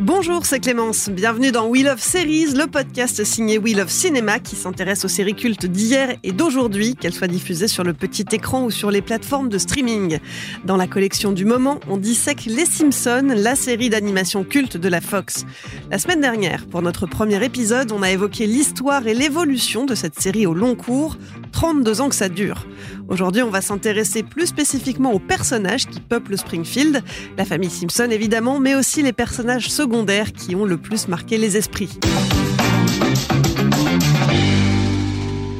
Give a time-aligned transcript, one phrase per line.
[0.00, 1.10] Bonjour, c'est Clémence.
[1.10, 5.34] Bienvenue dans We Love Series, le podcast signé We Love Cinéma qui s'intéresse aux séries
[5.34, 9.48] cultes d'hier et d'aujourd'hui, qu'elles soient diffusées sur le petit écran ou sur les plateformes
[9.48, 10.20] de streaming.
[10.64, 15.00] Dans la collection du moment, on dissèque Les Simpsons, la série d'animation culte de la
[15.00, 15.44] Fox.
[15.90, 20.20] La semaine dernière, pour notre premier épisode, on a évoqué l'histoire et l'évolution de cette
[20.20, 21.16] série au long cours,
[21.50, 22.68] 32 ans que ça dure.
[23.08, 27.02] Aujourd'hui, on va s'intéresser plus spécifiquement aux personnages qui peuplent Springfield,
[27.36, 29.87] la famille Simpson évidemment, mais aussi les personnages secondaires
[30.36, 31.98] qui ont le plus marqué les esprits.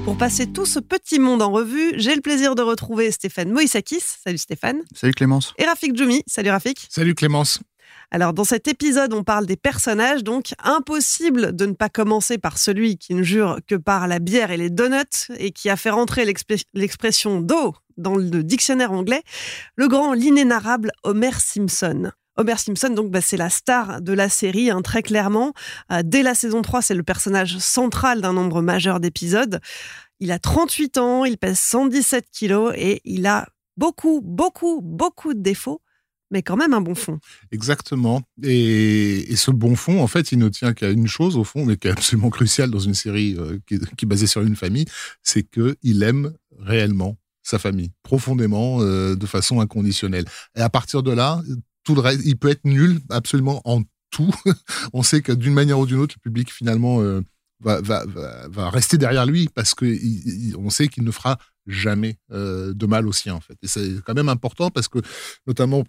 [0.05, 4.03] Pour passer tout ce petit monde en revue, j'ai le plaisir de retrouver Stéphane Moïsakis.
[4.23, 4.83] Salut Stéphane.
[4.95, 5.55] Salut Clémence.
[5.57, 6.23] Et Rafik Djoumi.
[6.27, 6.87] Salut Rafik.
[6.91, 7.61] Salut Clémence.
[8.11, 12.59] Alors dans cet épisode, on parle des personnages, donc impossible de ne pas commencer par
[12.59, 15.91] celui qui ne jure que par la bière et les donuts et qui a fait
[15.91, 19.23] rentrer l'exp- l'expression d'eau dans le dictionnaire anglais,
[19.77, 22.13] le grand, l'inénarrable Homer Simpson.
[22.39, 25.53] Homer Simpson, donc, bah, c'est la star de la série, hein, très clairement.
[25.91, 29.61] Euh, dès la saison 3, c'est le personnage central d'un nombre majeur d'épisodes.
[30.21, 35.41] Il a 38 ans, il pèse 117 kilos et il a beaucoup, beaucoup, beaucoup de
[35.41, 35.83] défauts,
[36.31, 37.19] mais quand même un bon fond.
[37.51, 38.23] Exactement.
[38.45, 41.77] Et, ce bon fond, en fait, il ne tient qu'à une chose, au fond, mais
[41.77, 44.57] qui est absolument cruciale dans une série euh, qui, est, qui est basée sur une
[44.57, 44.87] famille,
[45.25, 50.27] c'est qu'il aime réellement sa famille, profondément, euh, de façon inconditionnelle.
[50.55, 51.41] Et à partir de là,
[51.95, 54.35] le reste, il peut être nul absolument en tout.
[54.93, 57.23] On sait que d'une manière ou d'une autre, le public, finalement, euh,
[57.61, 62.73] va, rester derrière lui parce que il, il, on sait qu'il ne fera jamais euh,
[62.73, 63.57] de mal aux siens, en fait.
[63.63, 65.01] Et c'est quand même important parce que,
[65.47, 65.85] notamment,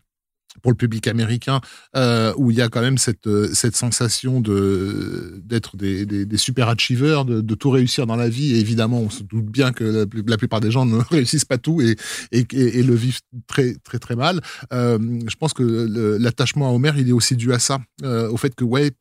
[0.61, 1.61] pour le public américain,
[1.95, 7.25] euh, où il y a quand même cette, euh, sensation de d'être des, super achievers,
[7.25, 8.55] de, tout réussir dans la vie.
[8.55, 11.81] Et évidemment, on se doute bien que la, plupart des gens ne réussissent pas tout
[11.81, 11.95] et,
[12.31, 14.41] le vivent très très très mal.
[14.73, 18.55] Euh, je pense que l'attachement à Homer, il est aussi dû à ça, au fait
[18.55, 18.91] que ouais,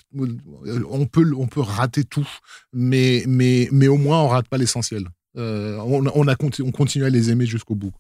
[0.91, 2.29] on peut on peut rater tout,
[2.73, 5.05] mais mais mais au moins on rate pas l'essentiel.
[5.35, 7.93] On, a on continue à les aimer jusqu'au bout.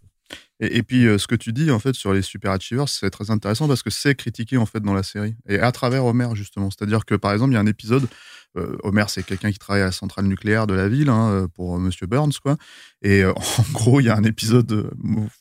[0.60, 3.30] Et, puis, euh, ce que tu dis, en fait, sur les super achievers, c'est très
[3.30, 5.36] intéressant parce que c'est critiqué, en fait, dans la série.
[5.48, 6.68] Et à travers Homer, justement.
[6.70, 8.08] C'est-à-dire que, par exemple, il y a un épisode,
[8.56, 11.76] euh, Homer, c'est quelqu'un qui travaille à la centrale nucléaire de la ville, hein, pour
[11.76, 12.56] euh, Monsieur Burns, quoi.
[13.02, 14.90] Et en gros, il y a un épisode,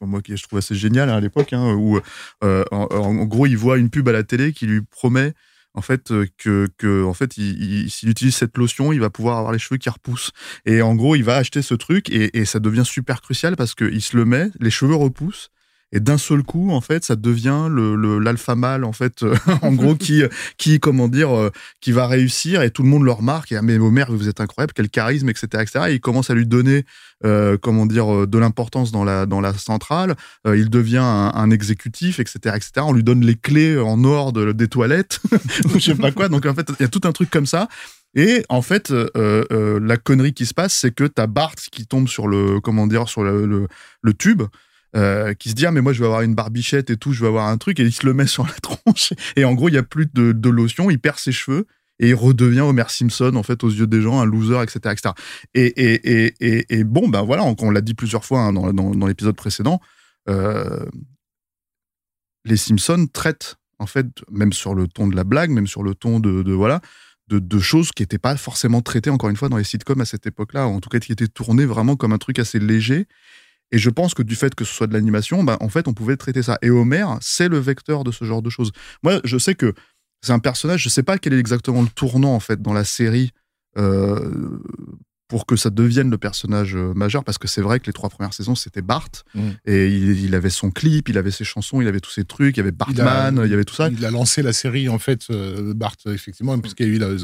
[0.02, 2.00] moi, qui je trouve assez génial hein, à l'époque, hein, où,
[2.42, 5.34] en, gros, il voit une pub à la télé qui lui promet
[5.78, 9.60] en fait que, que en fait s'il utilise cette lotion il va pouvoir avoir les
[9.60, 10.32] cheveux qui repoussent.
[10.66, 13.76] Et en gros il va acheter ce truc et, et ça devient super crucial parce
[13.76, 15.52] qu'il se le met les cheveux repoussent
[15.94, 19.72] et d'un seul coup en fait ça devient le l'alpha mâle en fait euh, en
[19.72, 20.22] gros qui
[20.58, 23.52] qui comment dire euh, qui va réussir et tout le monde le remarque.
[23.52, 26.34] Et ah, mais Homer vous êtes incroyable quel charisme etc etc et il commence à
[26.34, 26.86] lui donner
[27.26, 30.16] euh, comment dire de l'importance dans la dans la centrale.
[30.46, 34.68] Il devient un, exécutif etc etc on lui donne les clés en or de, des
[34.68, 35.22] toilettes.
[35.74, 36.28] Je sais pas quoi.
[36.28, 37.68] Donc en fait il y a tout un truc comme ça.
[38.16, 42.28] Et en fait, la connerie qui se passe, c'est que t'as Bart qui tombe sur
[42.28, 43.68] le, comment dire, sur le
[44.18, 44.42] tube,
[44.96, 47.22] euh, qui se dit ah mais moi je vais avoir une barbichette et tout, je
[47.22, 49.68] vais avoir un truc et il se le met sur la tronche et en gros
[49.68, 51.68] il y a plus de, lotion, il perd ses cheveux
[52.00, 55.14] et il redevient Homer Simpson en fait aux yeux des gens un loser etc etc
[55.54, 59.08] et et et et, bon ben voilà on, l'a dit plusieurs fois hein, dans, dans,
[59.08, 59.82] l'épisode précédent
[60.30, 60.86] euh,
[62.46, 65.96] les Simpsons traitent en fait même sur le ton de la blague même sur le
[65.96, 66.82] ton de, voilà
[67.28, 70.06] de, de, choses qui n'étaient pas forcément traitées, encore une fois, dans les sitcoms à
[70.06, 73.06] cette époque-là, en tout cas qui étaient tournées vraiment comme un truc assez léger.
[73.72, 75.94] Et je pense que du fait que ce soit de l'animation, bah, en fait, on
[75.94, 76.58] pouvait traiter ça.
[76.62, 78.72] Et Homer, c'est le vecteur de ce genre de choses.
[79.04, 79.74] Moi, je sais que
[80.22, 82.86] c'est un personnage, je sais pas quel est exactement le tournant, en fait, dans la
[82.86, 83.32] série,
[83.78, 84.60] euh,
[85.28, 88.10] pour que ça devienne le personnage euh, majeur, parce que c'est vrai que les trois
[88.10, 89.42] premières saisons, c'était Bart, Mm.
[89.66, 92.56] et il, il avait son clip, il avait ses chansons, il avait tous ses trucs,
[92.56, 93.90] il y avait Il a- Bartman, il, y avait tout ça.
[93.90, 97.08] Il a lancé la série, en fait, euh, Bart, effectivement, puisqu'il y a eu, la-
[97.08, 97.20] euh,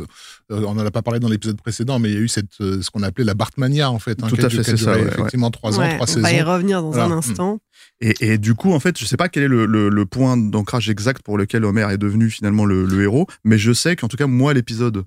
[0.49, 2.81] on n'en a pas parlé dans l'épisode précédent, mais il y a eu cette, euh,
[2.81, 4.21] ce qu'on appelait la Bartmania, en fait.
[4.21, 5.07] hein, Tout à fait, c'est ça, ouais, ouais.
[5.07, 6.51] effectivement trois ans, Ouais, trois on va y saisons.
[6.51, 7.05] revenir dans Voilà.
[7.13, 7.59] un instant.
[8.01, 10.35] Et, et du coup, en fait, je sais pas quel est le, le- le point
[10.37, 14.07] d'ancrage exact pour lequel Homer est devenu finalement le, le héros, mais je sais qu'en
[14.09, 15.03] tout cas, moi, l'épisode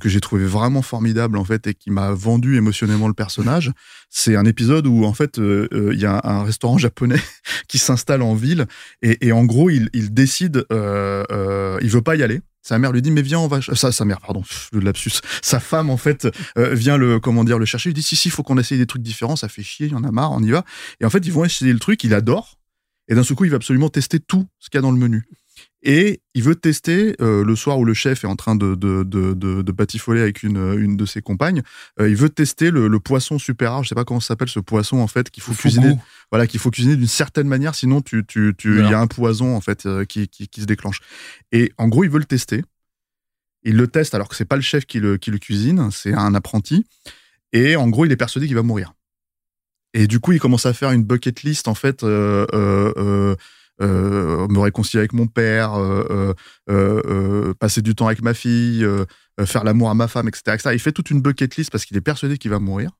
[0.00, 3.72] que j'ai trouvé vraiment formidable, en fait, et qui m'a vendu émotionnellement le personnage,
[4.10, 7.20] c'est un épisode où, en fait, euh, euh, il y a un, restaurant japonais
[7.68, 8.66] qui s'installe en ville,
[9.02, 12.40] et, en gros, il, décide, euh, euh, il veut pas y aller.
[12.64, 15.20] Sa mère lui dit mais viens on va ch- sa, mère pardon le lapsus.
[15.42, 17.90] Sa femme en fait euh, vient le comment dire le chercher.
[17.90, 19.34] Il dit si si faut qu'on essaye des trucs différents.
[19.34, 20.64] Ça fait chier il y en a marre on y va.
[21.00, 22.56] Et en fait ils vont essayer le truc il adore.
[23.08, 24.98] Et d'un seul coup, il va absolument tester tout ce qu'il y a dans le
[24.98, 25.26] menu.
[25.82, 29.02] Et il veut tester, euh, le soir où le chef est en train de, de,
[29.02, 31.62] de, de, batifoler avec une, une de ses compagnes,
[32.00, 34.48] euh, il veut tester le, le poisson super rare, je sais pas comment ça s'appelle
[34.48, 35.96] ce poisson en fait, qu'il faut cuisiner,
[36.30, 39.08] voilà, qu'il faut cuisiner d'une certaine manière, sinon tu, tu, tu, il y a un
[39.08, 41.00] poison en fait euh, qui, qui, qui se déclenche.
[41.50, 42.62] Et en gros, il veut le tester.
[43.64, 46.14] Il le teste alors que c'est pas le chef qui le, qui le cuisine, c'est
[46.14, 46.86] un apprenti.
[47.52, 48.92] Et en gros, il est persuadé qu'il va mourir.
[49.94, 52.04] Et du coup, il commence à faire une bucket list en fait.
[53.82, 56.34] Euh, me réconcilier avec mon père, euh,
[56.70, 58.86] euh, passer du temps avec ma fille,
[59.44, 60.56] faire l'amour à ma femme, etc..
[60.72, 62.90] Il fait toute une bucket list parce qu'il est persuadé qu'il va mourir.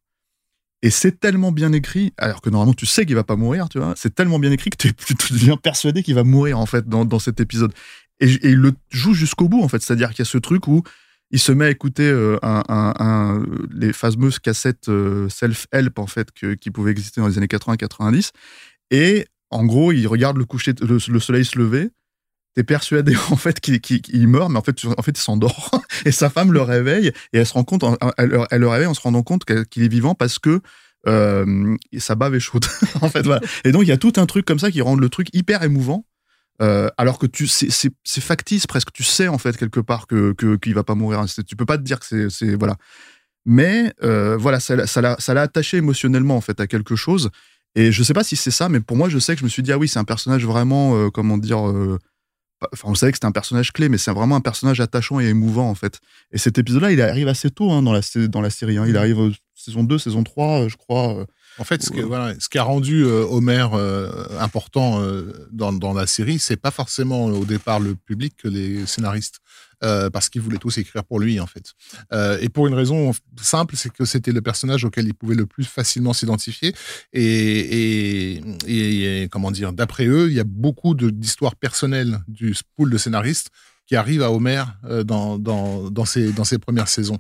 [0.85, 3.79] Et c'est tellement bien écrit, alors que normalement tu sais qu'il va pas mourir, tu
[3.79, 3.95] vois.
[3.97, 7.05] C'est tellement bien écrit que tu, tu deviens persuadé qu'il va mourir en fait dans,
[7.05, 7.73] dans cet épisode.
[8.19, 10.83] Et, il le joue jusqu'au bout en fait, c'est-à-dire qu'il y a ce truc où
[11.31, 12.13] il se met à écouter
[13.71, 14.91] les fameuses cassettes
[15.31, 18.33] self-help en fait que- qui pouvaient exister dans les années 80-90
[18.91, 21.91] et en gros il regarde le coucher le, le soleil se lever.
[22.55, 25.71] T'es persuadé en fait qu'il meurt mais en fait en fait il s'endort.
[26.05, 27.85] Et sa femme le réveille et elle se rend compte
[28.19, 30.61] elle, le réveille en se rendant compte qu'il est vivant parce que
[31.09, 32.65] euh, sa bave est chaude.
[33.01, 33.41] En fait voilà.
[33.65, 35.63] Et donc il y a tout un truc comme ça qui rend le truc hyper
[35.63, 36.05] émouvant
[36.61, 37.91] euh, alors que tu c'est-
[38.21, 38.93] factice presque.
[38.93, 41.25] Tu sais en fait quelque part que qu'il va pas mourir.
[41.47, 42.77] Tu peux pas te dire que c'est voilà.
[43.45, 44.87] Mais euh, voilà ça l'a-
[45.19, 47.31] ça attaché émotionnellement en fait à quelque chose
[47.75, 49.49] et je sais pas si c'est ça mais pour moi je sais que je me
[49.51, 51.99] suis dit ah oui c'est un personnage vraiment euh, comment dire euh,
[52.73, 55.25] Enfin, on savait que c'était un personnage clé, mais c'est vraiment un personnage attachant et
[55.25, 55.99] émouvant, en fait.
[56.31, 58.79] Et cet épisode-là, il arrive assez tôt hein, dans, la, dans la série.
[58.79, 58.85] hein.
[58.87, 61.19] Il arrive euh, saison 2, saison 3, euh, je crois.
[61.19, 61.25] euh.
[61.59, 62.03] En fait, ce, que- Ouais.
[62.05, 63.67] voilà, ce qui a rendu Homer
[64.39, 65.03] important
[65.51, 69.41] dans, dans la série, c'est pas forcément au départ le public que les scénaristes,
[69.85, 71.73] euh, parce qu'ils voulaient tous écrire pour lui en fait.
[72.13, 75.47] Euh, et pour une raison simple, c'est que c'était le personnage auquel ils pouvaient le
[75.47, 76.75] plus facilement s'identifier.
[77.13, 82.99] Et, et, comment dire, d'après eux, il y a beaucoup d'histoires personnelles du pool de
[82.99, 83.51] scénaristes
[83.93, 87.19] qui arrivent à Homer euh, dans, dans, dans, ses, dans ses premières saisons.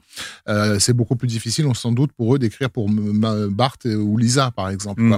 [0.48, 4.50] Euh, c'est beaucoup plus difficile, on sans doute, pour eux d'écrire pour Bart ou Lisa,
[4.52, 5.16] par exemple, Mm.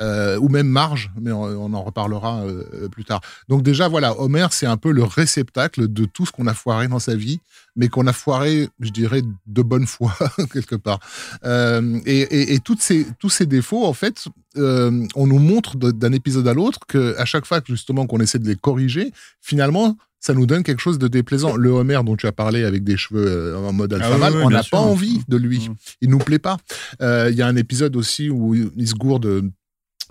[0.00, 3.20] Euh, ou même Marge, mais on, on en reparlera euh, plus tard.
[3.48, 6.88] Donc déjà, voilà, Homer, c'est un peu le réceptacle de tout ce qu'on a foiré
[6.88, 7.40] dans sa vie,
[7.76, 10.14] mais qu'on a foiré, je dirais, de bonne foi,
[10.52, 10.98] quelque part.
[11.44, 16.48] Et et, et toutes ces, tous ces défauts, en fait, on nous montre d'un épisode
[16.48, 20.46] à l'autre que à chaque fois justement qu'on essaie de les corriger, finalement, ça nous
[20.46, 21.56] donne quelque chose de déplaisant.
[21.56, 24.36] Le Homer dont tu as parlé avec des cheveux euh, en mode alpha Ah oui,
[24.36, 25.68] oui, on n'a pas envie de lui.
[25.68, 25.74] Mm.
[26.02, 26.58] Il nous plaît pas.
[27.00, 29.50] Euh, Il y a un épisode aussi où il se gourde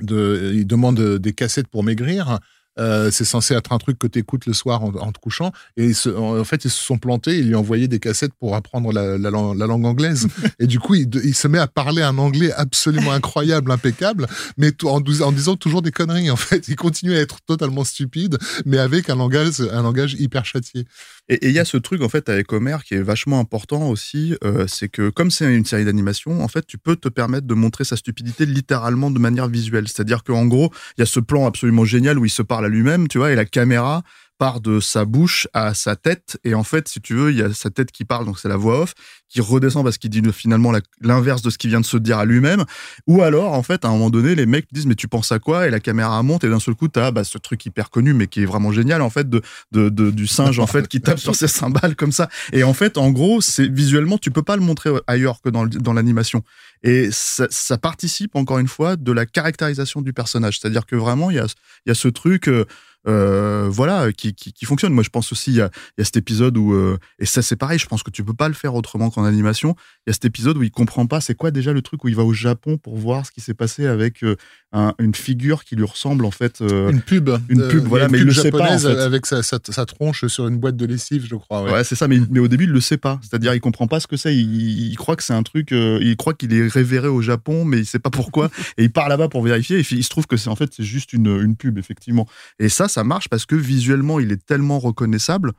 [0.02, 2.40] de, il demande des cassettes pour maigrir.
[2.80, 5.52] Euh, c'est censé être un truc que tu écoutes le soir en, en te couchant.
[5.78, 7.38] Et se- en fait, ils se sont plantés.
[7.40, 10.28] Ils lui ont envoyé des cassettes pour apprendre la, la lang- la langue anglaise.
[10.60, 14.72] et du coup, il, il se met à parler un anglais absolument incroyable, impeccable, mais
[14.86, 16.30] en disant toujours des conneries.
[16.32, 20.46] En fait, il continue à être totalement stupide, mais avec un langage, un langage hyper
[20.46, 20.86] châtié.
[21.30, 24.36] Et il y a ce truc, en fait, avec Homer qui est vachement important aussi,
[24.46, 27.54] euh, c'est que comme c'est une série d'animation, en fait, tu peux te permettre de
[27.54, 29.90] montrer sa stupidité littéralement de manière visuelle.
[29.90, 32.70] C'est-à-dire qu'en gros, il y a ce plan absolument génial où il se parle à
[32.70, 34.04] lui-même, tu vois, et la caméra
[34.38, 36.38] part de sa bouche à sa tête.
[36.44, 38.50] Et en fait, si tu veux, il y a sa tête qui parle, donc c'est
[38.50, 38.94] la voix off,
[39.30, 42.26] qui redescend parce qu'il dit finalement l'inverse de ce qu'il vient de se dire à
[42.26, 42.64] lui-même.
[43.08, 45.40] Ou alors, en fait, à un moment donné, les mecs disent, mais tu penses à
[45.40, 45.68] quoi?
[45.68, 48.28] Et la caméra monte et d'un seul coup, t'as bah, ce truc hyper connu, mais
[48.28, 49.42] qui est vraiment génial, en fait, de,
[49.72, 52.30] de, du singe, en fait, qui tape sur ses cymbales comme ça.
[52.54, 55.66] Et en fait, en gros, c'est visuellement, tu peux pas le montrer ailleurs que dans,
[55.66, 56.44] dans l'animation.
[56.84, 60.60] Et ça, participe, encore une fois, de la caractérisation du personnage.
[60.60, 61.48] C'est-à-dire que vraiment, il y a,
[61.86, 62.48] y a ce truc...
[62.48, 62.66] euh,
[63.08, 64.94] euh, voilà, qui, qui, qui, fonctionne.
[64.94, 67.42] Moi, je pense aussi, il y a, y a, cet épisode où, euh, et ça
[67.42, 69.76] c'est pareil, je pense que tu peux pas le faire autrement qu'en animation.
[70.06, 72.10] Il y a cet épisode où il comprend pas, c'est quoi déjà le truc où
[72.10, 74.36] il va au Japon pour voir ce qui s'est passé avec euh,
[74.74, 76.60] un, une figure qui lui ressemble en fait.
[76.60, 77.30] Une pub.
[77.50, 78.74] Une pub, voilà, une mais pub il le sait pas.
[78.74, 79.00] En fait.
[79.00, 81.64] Avec sa, sa, sa, tronche sur une boîte de lessive, je crois.
[81.64, 83.20] Ouais, ouais c'est ça, mais, mais au début, il le sait pas.
[83.22, 84.36] C'est-à-dire, il comprend pas ce que c'est.
[84.36, 87.80] Il, il, croit que c'est un truc, il croit qu'il est révéré au Japon, mais
[87.80, 88.50] il sait pas pourquoi.
[88.78, 89.80] et il part là-bas pour vérifier.
[89.80, 92.28] Et il se trouve que c'est en fait, c'est juste une, une pub, effectivement.
[92.60, 95.54] Et ça, marche parce que visuellement, il est tellement reconnaissable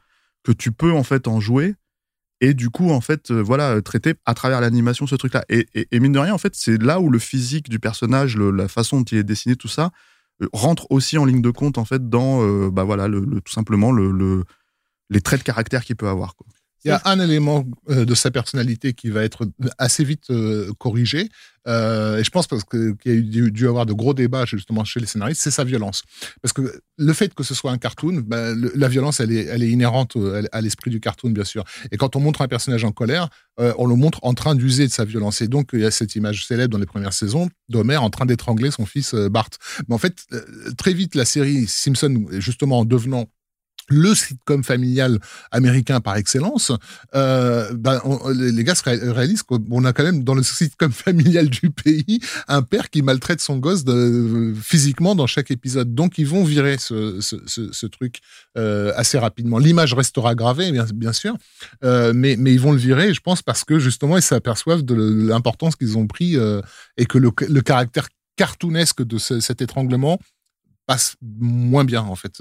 [0.44, 1.74] que tu peux en fait en jouer
[2.40, 5.66] et du coup en fait euh, voilà traiter à travers l'animation ce truc là et,
[5.74, 8.98] et, mine de rien en fait c'est là où le physique du personnage la façon
[8.98, 9.90] dont il est dessiné tout ça
[10.42, 13.40] euh, rentre aussi en ligne de compte en fait dans euh, bah voilà le, le,
[13.40, 14.44] tout simplement le,
[15.10, 16.46] les traits de caractère qu'il peut avoir quoi.
[16.84, 20.72] Il y a un élément euh, de sa personnalité qui va être assez vite euh,
[20.78, 21.28] corrigé.
[21.66, 24.84] Euh, et je pense parce qu'il y a eu, dû avoir de gros débats justement
[24.84, 26.02] chez les scénaristes, c'est sa violence.
[26.40, 30.16] Parce que le fait que ce soit un cartoon, le, la violence, elle est, inhérente
[30.52, 31.64] à l'esprit du cartoon, bien sûr.
[31.90, 34.92] Et quand on montre un personnage en colère, on le montre en train d'user de
[34.92, 35.42] sa violence.
[35.42, 38.24] Et donc, il y a cette image célèbre dans les premières saisons d'Homer en train
[38.24, 39.50] d'étrangler son fils Bart.
[39.88, 40.24] Mais en fait,
[40.78, 43.26] très vite, la série Simpson, justement en devenant
[43.88, 45.18] le sitcom familial
[45.50, 46.72] américain par excellence,
[47.14, 48.00] euh, ben
[48.34, 52.62] les gars se réalisent qu'on a quand même dans le sitcom familial du pays un
[52.62, 53.84] père qui maltraite son gosse
[54.60, 55.94] physiquement dans chaque épisode.
[55.94, 58.20] Donc ils vont virer ce, truc
[58.56, 59.58] euh, assez rapidement.
[59.58, 61.36] L'image restera gravée, bien, sûr,
[61.84, 65.76] euh, mais, ils vont le virer, je pense, parce que justement ils s'aperçoivent de l'importance
[65.76, 66.36] qu'ils ont pris
[66.96, 70.18] et que le caractère cartoonesque de cet étranglement
[70.86, 72.40] passe moins bien en fait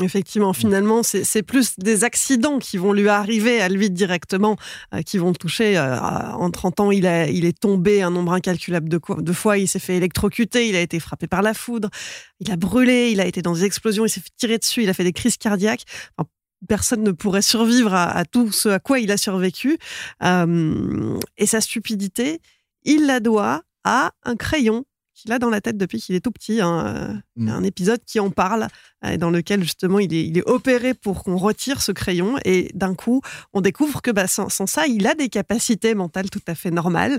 [0.00, 4.56] Effectivement, finalement, c'est plus des accidents qui vont lui arriver à lui directement,
[4.94, 5.76] euh, qui vont le toucher.
[5.76, 9.58] Euh, en 30 ans, il, a, il est tombé un nombre incalculable de, de fois,
[9.58, 11.90] il s'est fait électrocuter, il a été frappé par la foudre,
[12.38, 14.88] il a brûlé, il a été dans des explosions, il s'est fait tirer dessus, il
[14.88, 15.82] a fait des crises cardiaques.
[16.16, 16.28] Enfin,
[16.68, 19.78] personne ne pourrait survivre à, à, tout ce à quoi il a survécu.
[20.22, 22.40] Euh, et sa stupidité,
[22.84, 24.84] il la doit à un crayon
[25.18, 26.60] qu'il a dans la tête depuis qu'il est tout petit.
[26.60, 27.20] Hein.
[27.36, 27.48] Mmh.
[27.48, 28.68] Un épisode qui en parle,
[29.04, 32.36] euh, dans lequel justement il est, il est opéré pour qu'on retire ce crayon.
[32.44, 33.20] Et d'un coup,
[33.52, 36.70] on découvre que bah, sans, sans, ça, il a des capacités mentales tout à fait
[36.70, 37.18] normales.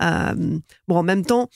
[0.00, 1.48] Euh, bon, en même temps,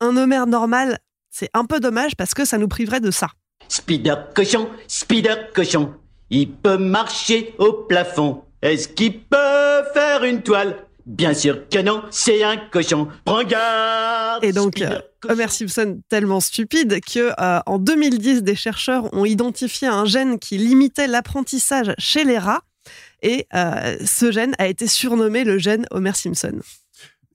[0.00, 0.98] un Homer normal,
[1.30, 3.28] c'est un peu dommage parce que ça nous priverait de ça.
[3.68, 5.94] Spider cochon, Spider cochon,
[6.30, 8.44] il peut marcher au plafond.
[8.62, 10.86] Est-ce qu'il peut faire une toile?
[11.06, 13.08] Bien sûr que non, c'est un cochon.
[13.24, 14.42] Prends garde.
[14.42, 19.88] Et donc, euh, Homer Simpson tellement stupide que euh, en 2010, des chercheurs ont identifié
[19.88, 22.62] un gène qui limitait l'apprentissage chez les rats.
[23.22, 26.60] Et euh, ce gène a été surnommé le gène Homer Simpson.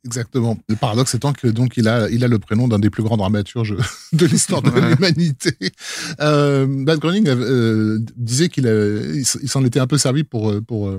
[0.09, 0.57] Exactement.
[0.67, 3.17] Le paradoxe étant que donc il a il a le prénom d'un des plus grands
[3.17, 3.75] dramaturges
[4.13, 5.55] de l'histoire de l'humanité.
[6.19, 10.91] Euh, Matt Groening euh, disait qu'il il s'en était un peu servi pour pour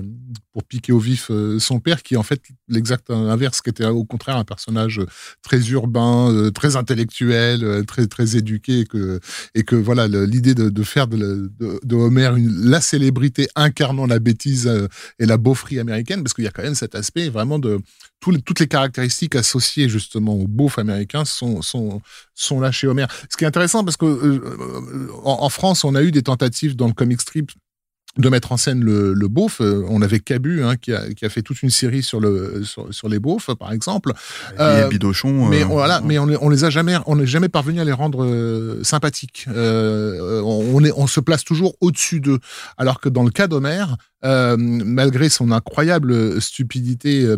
[0.53, 3.85] pour piquer au vif euh, son père, qui est en fait l'exact inverse, qui était
[3.85, 5.01] au contraire un personnage
[5.41, 9.19] très urbain, euh, très intellectuel, euh, très très éduqué, et que
[9.55, 14.05] et que voilà l'idée de, de, faire de, de, de Homer une, la célébrité incarnant
[14.05, 14.71] la bêtise
[15.19, 17.79] et la beaufrie américaine, parce qu'il y a quand même cet aspect vraiment de
[18.21, 22.01] toutes les caractéristiques associées justement au beauf américain sont, sont,
[22.35, 23.07] sont là chez Homer.
[23.29, 26.75] Ce qui est intéressant parce que euh, en, en, France, on a eu des tentatives
[26.75, 27.51] dans le comic strip
[28.17, 29.61] de mettre en scène le, le beauf.
[29.61, 32.93] On avait Cabu hein, qui, a, qui a fait toute une série sur le sur,
[32.93, 34.13] sur les beaufs, par exemple.
[34.59, 35.47] Euh, Bidochon.
[35.47, 37.91] Mais euh, voilà, mais on, on les a jamais, on n'est jamais parvenu à les
[37.91, 39.45] rendre euh, sympathiques.
[39.47, 42.39] Euh, on, est, on se place toujours au-dessus d'eux,
[42.77, 43.85] alors que dans le cas d'Homer,
[44.25, 47.35] euh, malgré son incroyable stupidité,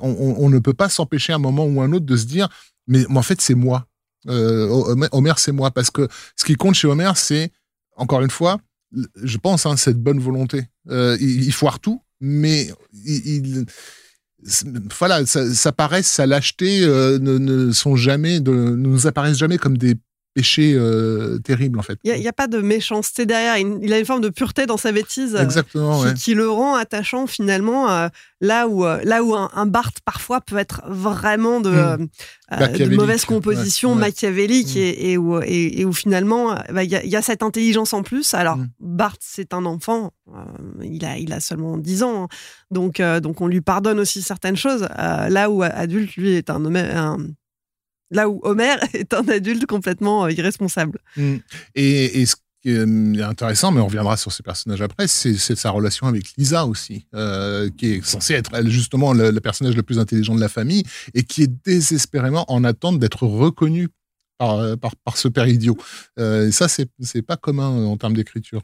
[0.00, 2.48] on, on, ne peut pas s'empêcher à un moment ou un autre de se dire,
[2.86, 3.86] mais, mais en fait c'est moi.
[4.26, 7.50] Homer, c'est moi, parce que ce qui compte chez Homer, c'est
[7.96, 8.58] encore une fois
[9.22, 10.64] je pense, hein, cette bonne volonté.
[10.90, 12.70] Euh, il, il, foire tout, mais
[13.04, 13.66] il, il
[14.98, 19.38] voilà, ça, ça paraît, sa lâcheté euh, ne, ne, sont jamais, de, ne nous apparaissent
[19.38, 19.94] jamais comme des
[20.34, 21.98] péché euh, terrible en fait.
[22.04, 24.76] Il n'y a, a, pas de méchanceté derrière, il, a une forme de pureté dans
[24.76, 26.14] sa bêtise Exactement, qui, ouais.
[26.14, 28.08] qui, le rend attachant finalement euh,
[28.40, 32.08] là où, euh, là où un, un, Bart parfois peut être vraiment de, mmh.
[32.50, 34.78] de mauvaise composition ouais, machiavélique mmh.
[34.78, 37.92] et, et, où, et, et, où, finalement bah, il bah, y, y, a cette intelligence
[37.92, 38.32] en plus.
[38.34, 38.68] Alors mmh.
[38.80, 40.12] Bart c'est un enfant,
[40.82, 42.28] il, a, il a seulement 10 ans, hein.
[42.70, 47.18] donc, donc on lui pardonne aussi certaines choses, là où adulte lui est un, un
[48.12, 50.98] là où Homer est un adulte complètement euh, irresponsable.
[51.16, 51.36] Mmh.
[51.74, 55.70] Et, et, ce qui est intéressant, mais on reviendra sur ces personnages après, c'est sa
[55.70, 59.98] relation avec Lisa aussi, euh, qui est censée être justement le, le, personnage le plus
[59.98, 63.88] intelligent de la famille et qui est désespérément en attente d'être reconnu
[64.38, 65.76] par, euh, par, par ce père idiot.
[66.18, 68.62] Euh, et ça, c'est pas commun en termes d'écriture.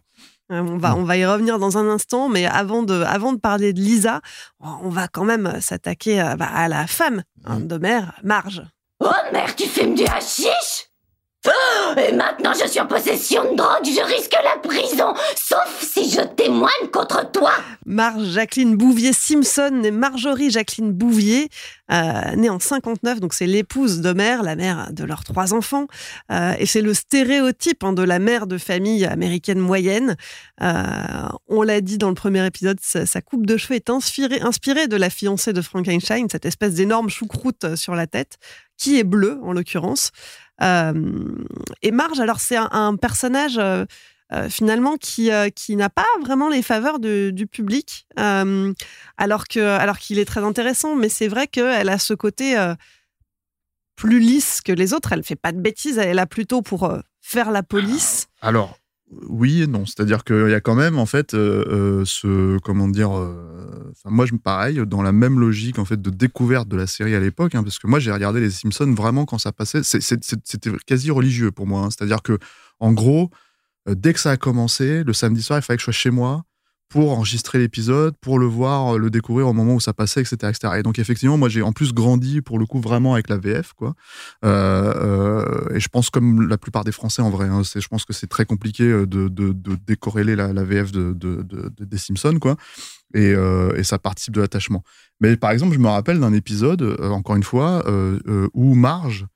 [0.51, 3.75] On va, on va y revenir dans un instant, mais avant de, avant de parler
[3.75, 4.23] de Lisa,
[4.61, 8.63] on va quand même s'attaquer à, bah, à la femme hein, de mère, Marge.
[9.01, 10.88] Oh merde, tu du hashish Oh,
[11.97, 16.21] Et maintenant je suis en possession de drogue, je risque la prison, sauf si je
[16.21, 17.53] témoigne contre toi.
[17.87, 21.49] Marge Jacqueline Bouvier Simpson, née Marjorie Jacqueline Bouvier,
[21.91, 25.87] euh, née en 59, donc c'est l'épouse mère, la mère de leurs trois enfants,
[26.31, 30.17] Euh, et c'est le stéréotype hein, de la mère de famille américaine moyenne.
[30.61, 30.83] Euh,
[31.49, 34.97] on l'a dit dans le premier épisode, sa, coupe de cheveux est inspirée, inspirée de
[34.97, 38.37] la fiancée de Frankenstein, cette espèce d'énorme choucroute sur la tête,
[38.77, 40.11] qui est bleue en l'occurrence.
[40.63, 40.93] Euh,
[41.83, 43.85] et Marge, alors c'est un, un personnage euh,
[44.33, 49.99] euh, finalement qui, qui n'a pas vraiment les faveurs de- du public, alors que alors
[49.99, 52.57] qu'il est très intéressant, mais c'est vrai qu'elle a ce côté
[53.97, 55.13] plus lisse que les autres.
[55.13, 58.29] Elle fait pas de bêtises, elle est là plutôt pour faire la police.
[58.43, 58.79] Alors,
[59.29, 59.87] oui et non.
[59.87, 62.59] C'est-à-dire qu'il y a quand même, en fait, euh, euh, ce.
[62.61, 63.17] Comment dire.
[63.17, 67.15] euh, moi, je pareil, dans la même logique, en fait, de découverte de la série
[67.15, 69.83] à l'époque, hein, parce que moi, j'ai regardé Les Simpsons vraiment quand ça passait.
[69.83, 71.83] C'était quasi religieux pour moi.
[71.83, 71.89] hein.
[71.91, 72.39] C'est-à-dire que,
[72.81, 73.31] en gros,
[73.89, 76.45] dès que ça a commencé, le samedi soir, il fallait que je sois chez moi
[76.89, 80.39] pour enregistrer l'épisode, pour le voir, euh, le découvrir au moment où ça passait, etc.
[80.79, 83.75] Et donc, effectivement, moi, j'ai en plus grandi, pour le coup, vraiment avec la VF,
[83.75, 83.95] quoi.
[84.45, 88.05] Euh, euh, et je pense, comme la plupart des Français en vrai, hein, je pense
[88.05, 91.99] que c'est très compliqué de, de, de décorréler la, VF de, de- de- de- des
[91.99, 92.57] Simpsons, quoi.
[93.15, 93.35] Et,
[93.77, 94.83] et ça participe de l'attachement.
[95.21, 97.85] Mais par exemple, je me rappelle d'un épisode, encore une fois,
[98.55, 99.27] où Marge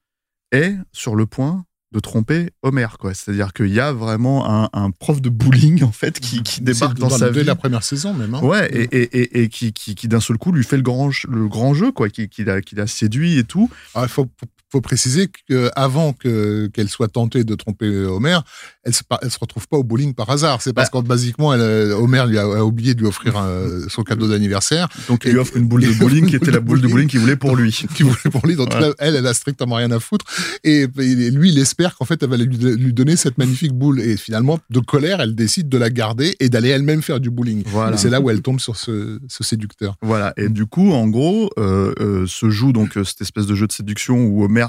[0.53, 3.13] est sur le point de tromper Homer, quoi.
[3.15, 6.99] C'est-à-dire qu'il y a vraiment un, un prof de bowling, en fait, qui, qui débarque
[6.99, 7.47] dans, sa dès vie.
[7.47, 8.35] la première saison même.
[8.35, 8.41] hein.
[8.43, 11.11] Ouais, et, et, et, et qui, qui, qui d'un seul coup lui fait le grand,
[11.29, 13.69] le grand jeu, quoi, qui, qui, l'a, qui l'a séduit et tout.
[14.01, 14.27] Il faut,
[14.71, 18.39] faut préciser qu'avant que, qu'elle soit tentée de tromper Homer,
[18.85, 20.63] elle se, elle se retrouve pas au bowling par hasard.
[20.63, 21.03] C'est parce Bah.
[21.03, 24.29] que basiquement, elle, euh, Homer lui a, a oublié de lui offrir un- son cadeau
[24.29, 24.89] d'anniversaire.
[25.09, 27.21] Donc il lui offre une boule de bowling qui était la boule de bowling qu'il
[27.21, 27.71] voulait pour lui.
[27.95, 28.57] Qui voulait pour lui.
[28.57, 28.91] Donc Ouais.
[28.99, 30.25] elle, elle a strictement rien à foutre.
[30.65, 34.01] Et, et lui, il espère qu'en fait, elle va lui, lui donner cette magnifique boule.
[34.01, 37.63] Et finalement, de colère, elle décide de la garder et d'aller elle-même faire du bowling.
[37.67, 37.97] Voilà.
[37.97, 39.97] Et c'est là où elle tombe sur ce, ce séducteur.
[40.03, 40.33] Voilà.
[40.37, 43.67] Et du coup, en gros, euh, euh, se joue donc euh, cette espèce de jeu
[43.67, 44.67] de séduction où Homer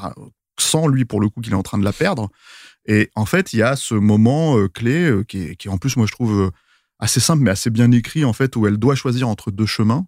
[0.59, 2.29] sent, lui, pour le coup, qu'il est en train de la perdre.
[2.85, 5.77] Et en fait, il y a ce moment euh, clé qui, est, qui est, en
[5.77, 6.51] plus, moi, je trouve
[6.99, 10.05] assez simple, mais assez bien écrit, en fait, où elle doit choisir entre deux chemins.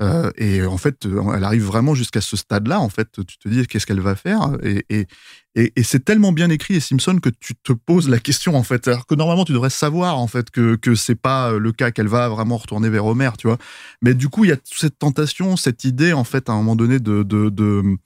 [0.00, 2.80] Euh, et en fait, euh, elle arrive vraiment jusqu'à ce stade-là.
[2.80, 4.56] En fait, tu te dis qu'est-ce qu'elle va faire?
[4.62, 5.06] Et, et,
[5.54, 8.64] et, et c'est tellement bien écrit, les Simpsons, que tu te poses la question, en
[8.64, 8.88] fait.
[8.88, 11.92] Alors que normalement, tu devrais savoir, en fait, que, que c'est pas euh, le cas,
[11.92, 13.58] qu'elle va vraiment retourner vers Homer, tu vois.
[14.02, 16.76] Mais du coup, il y a cette tentation, cette idée, en fait, à un moment
[16.76, 17.96] donné, de, de, de,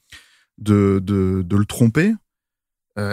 [0.59, 2.13] de, le tromper.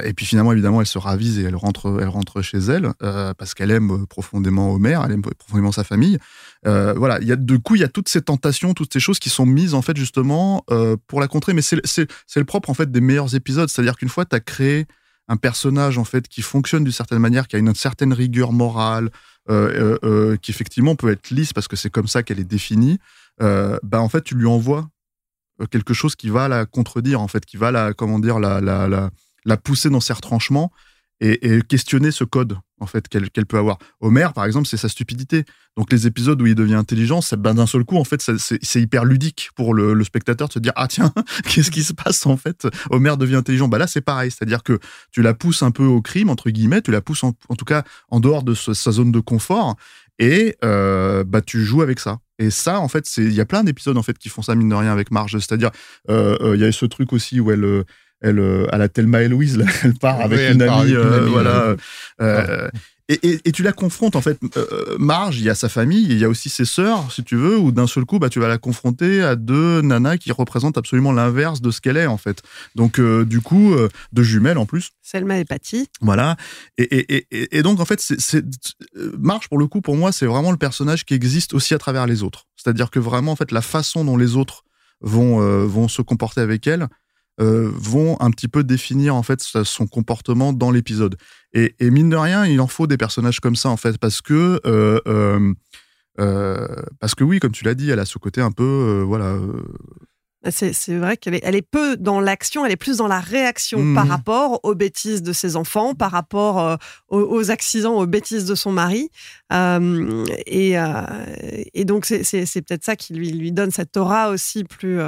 [0.04, 2.92] Et puis finalement, évidemment, elle se ravise et elle rentre, elle rentre chez elle
[3.38, 6.18] parce qu'elle aime profondément Homer, elle aime profondément sa famille.
[6.65, 9.00] Euh, voilà, il y a du coup, il y a toutes ces tentations, toutes ces
[9.00, 11.54] choses qui sont mises en fait justement euh, pour la contrer.
[11.54, 14.86] Mais c'est le propre en fait des meilleurs épisodes, c'est-à-dire qu'une fois tu as créé
[15.28, 19.10] un personnage en fait qui fonctionne d'une certaine manière, qui a une certaine rigueur morale,
[19.50, 23.00] euh, qui effectivement peut être lisse parce que c'est comme ça qu'elle est définie.
[23.39, 24.88] Bah en fait, tu lui envoies
[25.72, 28.88] quelque chose qui va la contredire en fait, qui va la comment dire la la,
[28.88, 29.12] la
[29.46, 30.72] la pousser dans ses retranchements
[31.21, 33.78] et, questionner ce code en fait qu'elle peut avoir.
[34.01, 35.45] Homer, par exemple, c'est sa stupidité.
[35.78, 38.34] Donc les épisodes où il devient intelligent, c'est ben, d'un seul coup, en fait, ça-
[38.38, 41.13] c'est hyper ludique pour le, spectateur de se dire ah tiens,
[41.49, 42.67] qu'est-ce qui se passe en fait?
[42.89, 43.67] Homer devient intelligent.
[43.67, 44.80] Bah là, c'est pareil, c'est-à-dire que
[45.12, 47.84] tu la pousses un peu au crime entre guillemets, tu la pousses en, tout cas
[48.10, 49.75] en dehors de sa zone de confort
[50.19, 52.19] et euh, bah tu joues avec ça.
[52.39, 54.56] Et ça, en fait, c'est il y a plein d'épisodes en fait qui font ça
[54.56, 55.34] mine de rien avec Marge.
[55.34, 55.71] C'est-à-dire,
[56.10, 57.84] euh, euh, il y a ce truc aussi où elle
[58.21, 60.80] elle, euh, à la Thelma et Louise, là, elle part avec, Oui, elle une, part
[60.80, 61.69] amie, avec une euh, amie, voilà.
[61.71, 61.75] ouais.
[62.21, 62.69] euh,
[63.08, 64.39] et, et- et tu la confrontes en fait.
[64.58, 67.36] Euh, Marge, il y a sa famille, il y a aussi ses sœurs, si tu
[67.36, 70.80] veux, où d'un seul coup, bah, tu vas la confronter à deux nanas qui représentent
[70.80, 72.41] absolument l'inverse de ce qu'elle est en fait.
[72.73, 74.89] Donc euh, du coup, euh, deux jumelles en plus.
[75.04, 75.88] Selma et Patty.
[76.01, 76.36] Voilà.
[76.80, 78.43] Et, et, et- et, et donc, en fait, c'est, c'est-
[79.19, 82.08] Marge, pour le coup, pour moi, c'est vraiment le personnage qui existe aussi à travers
[82.08, 82.45] les autres.
[82.56, 84.63] C'est-à-dire que vraiment, en fait, la façon dont les autres
[85.01, 86.88] vont, euh, vont se comporter avec elle
[87.41, 91.15] euh, vont un petit peu définir, en fait, son comportement dans l'épisode.
[91.54, 94.21] Et, et mine de rien, il en faut des personnages comme ça, en fait, parce
[94.21, 94.60] que...
[94.65, 95.54] euh,
[96.19, 96.67] euh,
[97.02, 99.52] parce que oui, comme tu l'as dit, elle a ce côté un peu, voilà, euh,
[100.50, 103.80] C'est vrai qu'elle est, elle est peu dans l'action, elle est plus dans la réaction
[103.80, 103.95] Mhm.
[103.95, 106.76] par rapport aux bêtises de ses enfants, par rapport euh,
[107.10, 109.10] aux, aux accidents, aux bêtises de son mari.
[109.52, 111.02] Euh, et, euh,
[111.74, 115.00] et donc, c'est peut-être ça qui lui, lui donne cette aura aussi plus.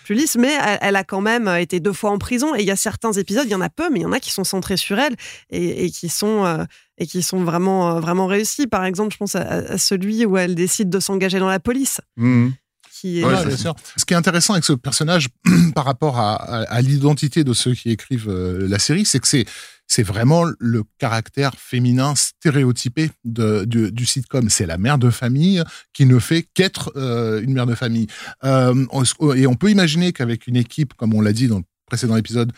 [0.00, 2.54] Euh, plus lisse, mais elle, elle a quand même été deux fois en prison.
[2.54, 4.12] Et il y a certains épisodes, il y en a peu, mais il y en
[4.12, 5.14] a qui sont centrés sur elle
[5.50, 6.64] et, et qui sont euh,
[6.98, 8.66] et qui sont vraiment euh, vraiment réussis.
[8.66, 12.00] Par exemple, je pense à, à celui où elle décide de s'engager dans la police.
[12.16, 12.52] Mhm.
[12.92, 13.74] Qui est, Voilà, bien sûr.
[13.96, 15.28] Ce qui est intéressant avec ce personnage
[15.74, 19.28] par rapport à, à- à l'identité de ceux qui écrivent euh, la série, c'est que
[19.28, 19.46] c'est
[19.90, 24.48] c'est vraiment le caractère féminin stéréotypé du, sitcom.
[24.48, 28.06] C'est la mère de famille qui ne fait qu'être euh, une mère de famille.
[28.44, 28.86] Euh,
[29.34, 32.52] et on peut imaginer qu'avec une équipe, comme on l'a dit dans le précédent épisode,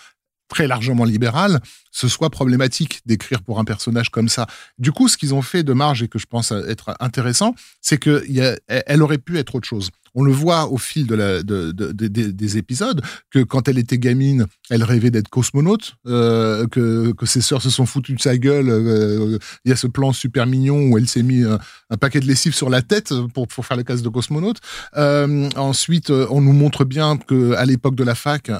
[0.48, 1.60] très largement libérale,
[1.92, 4.46] ce soit problématique d'écrire pour un personnage comme ça.
[4.78, 7.98] Du coup, ce qu'ils ont fait de Marge et que je pense être intéressant, c'est
[7.98, 9.90] que il y a- elle aurait pu être autre chose.
[10.14, 13.00] On le voit au fil de la, de, de- de- des- des épisodes
[13.30, 17.86] que quand elle était gamine, elle rêvait d'être cosmonaute, euh, que, ses sœurs se sont
[17.86, 18.68] foutues de sa gueule.
[18.68, 21.58] euh, Il y a ce plan super mignon où elle s'est mis un,
[21.96, 24.58] paquet de lessive sur la tête pour, faire le casse de cosmonaute.
[24.96, 28.50] Euh, ensuite, on nous montre bien que à l'époque de la fac,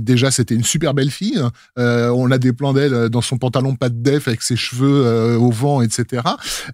[0.00, 1.40] déjà c'était une super belle fille.
[1.76, 5.36] On a des plans d'elle dans son pantalon pas de def avec ses cheveux euh,
[5.36, 6.22] au vent, etc.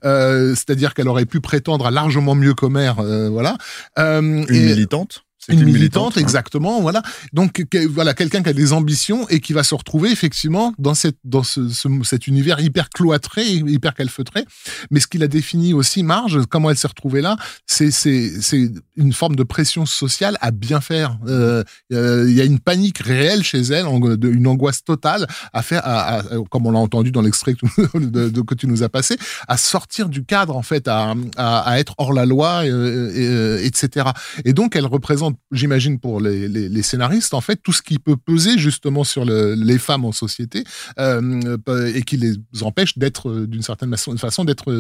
[0.05, 3.57] Euh, C'est-à-dire qu'elle aurait pu prétendre à largement mieux qu'Homère, euh, voilà.
[3.99, 5.25] Euh, Une et- militante?
[5.49, 6.21] C'est une militante, hein.
[6.21, 7.03] exactement, voilà.
[7.33, 10.95] Donc que- voilà, quelqu'un qui a des ambitions et qui va se retrouver effectivement dans
[10.95, 14.45] cette dans ce, ce- cet univers hyper cloîtré, hyper calfeutré.
[14.91, 18.71] Mais ce qui l'a défini aussi, Marge, comment elle s'est retrouvée là, c'est c'est c'est
[18.97, 21.19] une forme de pression sociale à bien faire.
[21.27, 25.81] Euh, euh, Il y a une panique réelle chez elle, une angoisse totale à faire,
[25.85, 28.83] à, à- comme on l'a entendu dans l'extrait que, tu- de- de- que tu nous
[28.83, 32.71] as passé, à sortir du cadre en fait, à, à, être hors la loi, et,
[32.71, 34.09] euh, etc.
[34.45, 37.99] Et donc, elle représente, j'imagine, pour les, les- les scénaristes, en fait, tout ce qui
[37.99, 40.65] peut peser justement sur le- les femmes en société
[40.99, 41.57] euh,
[41.95, 44.73] et qui les empêche d'être, euh, d'une certaine façon, d'être,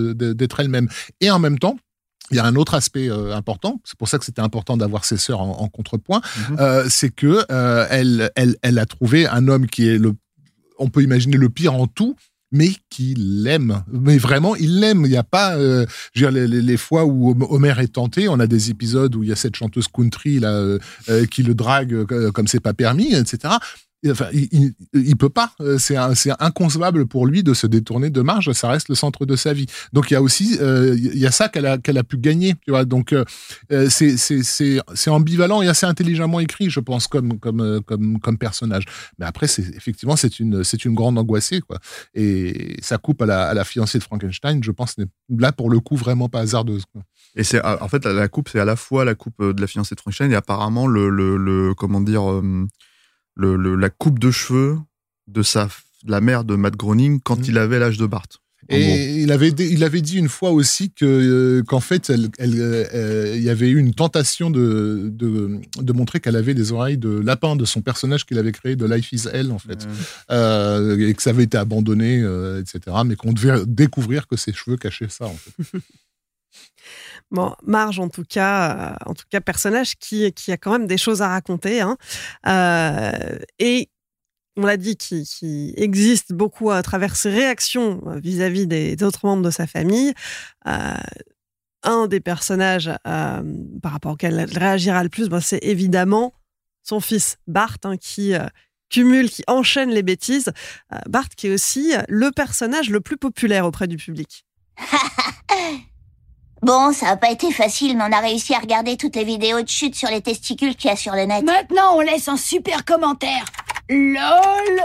[0.60, 0.88] elles-mêmes.
[1.20, 1.76] Et en même temps,
[2.30, 5.04] il y a un autre aspect euh, important, c'est pour ça que c'était important d'avoir
[5.06, 6.56] ses sœurs en, en contrepoint, Mhm.
[6.60, 10.12] euh, c'est que euh, elle, elle, elle a trouvé un homme qui est le,
[10.78, 12.16] on peut imaginer le pire en tout,
[12.52, 13.82] mais qui l'aime.
[13.92, 15.02] Mais vraiment, il l'aime.
[15.04, 15.84] Il n'y a pas, euh,
[16.14, 19.14] je veux dire, les, les- les fois où Homer est tenté, on a des épisodes
[19.16, 22.46] où il y a cette chanteuse country là euh, euh, qui le drague euh, comme
[22.48, 23.54] c'est pas permis, etc.
[24.06, 25.52] Enfin, il, il, peut pas.
[25.60, 25.96] Euh, C'est
[26.38, 28.52] inconcevable pour lui de se détourner de marge.
[28.52, 29.66] Ça reste le centre de sa vie.
[29.92, 32.54] Donc il y a aussi, euh, il y a ça qu'elle a, pu gagner.
[32.64, 32.84] Tu vois.
[32.84, 33.24] Donc euh,
[33.90, 38.84] c'est ambivalent et assez intelligemment écrit, je pense, comme personnage.
[39.18, 41.60] Mais après, effectivement c'est une grande angoissée.
[42.14, 45.96] Et sa coupe à la fiancée de Frankenstein, je pense, n'est là pour le coup
[45.96, 46.84] vraiment pas hasardeuse.
[47.34, 50.00] Et en fait la- coupe, c'est à la fois la coupe de la fiancée de
[50.00, 52.22] Frankenstein et apparemment le, comment dire
[53.38, 54.76] le, le- la coupe de cheveux
[55.28, 55.68] de sa
[56.04, 57.44] de la mère de Matt Groening quand Mhm.
[57.48, 58.26] il avait l'âge de Bart.
[58.70, 62.28] Et il avait, dit- il avait dit une fois aussi que euh, qu'en fait, elle-
[62.38, 66.70] elle, euh, il y avait eu une tentation de, de, de montrer qu'elle avait les
[66.72, 69.86] oreilles de lapin de son personnage qu'il avait créé de Life is Hell, en fait.
[70.30, 72.94] Euh, Euh, et que ça avait été abandonné, euh, etc.
[73.06, 75.52] Mais qu'on devait découvrir que ses cheveux cachaient ça, en fait.
[77.30, 80.86] Bon, Marge, en tout cas, euh, en tout cas, personnage qui, qui a quand même
[80.86, 81.80] des choses à raconter.
[81.80, 81.96] hein.
[82.46, 83.90] Euh, et
[84.56, 89.42] on l'a dit, qui, qui existe beaucoup à travers ses réactions vis-à-vis des, autres membres
[89.42, 90.14] de sa famille.
[90.66, 90.94] Euh,
[91.84, 96.34] un des personnages par rapport auquel elle réagira le plus, ben, c'est évidemment
[96.82, 98.32] son fils Bart, hein, qui
[98.90, 100.50] cumule, qui enchaîne les bêtises.
[101.08, 104.44] Bart, qui est aussi le personnage le plus populaire auprès du public.
[106.62, 109.62] Bon, ça a pas été facile, mais on a réussi à regarder toutes les vidéos
[109.62, 111.44] de chute sur les testicules qu'il y a sur le net.
[111.44, 113.44] Maintenant, on laisse un super commentaire.
[113.88, 114.82] LOL,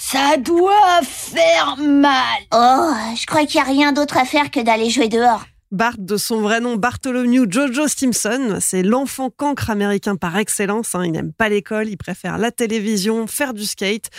[0.00, 2.38] ça doit faire mal.
[2.54, 5.44] Oh, je crois qu'il y a rien d'autre à faire que d'aller jouer dehors.
[5.72, 10.94] Bart, de son vrai nom Bartholomew Jojo Stimson, c'est l'enfant cancre américain par excellence.
[10.94, 11.02] hein.
[11.04, 14.10] Il n'aime pas l'école, il préfère la télévision, faire du skate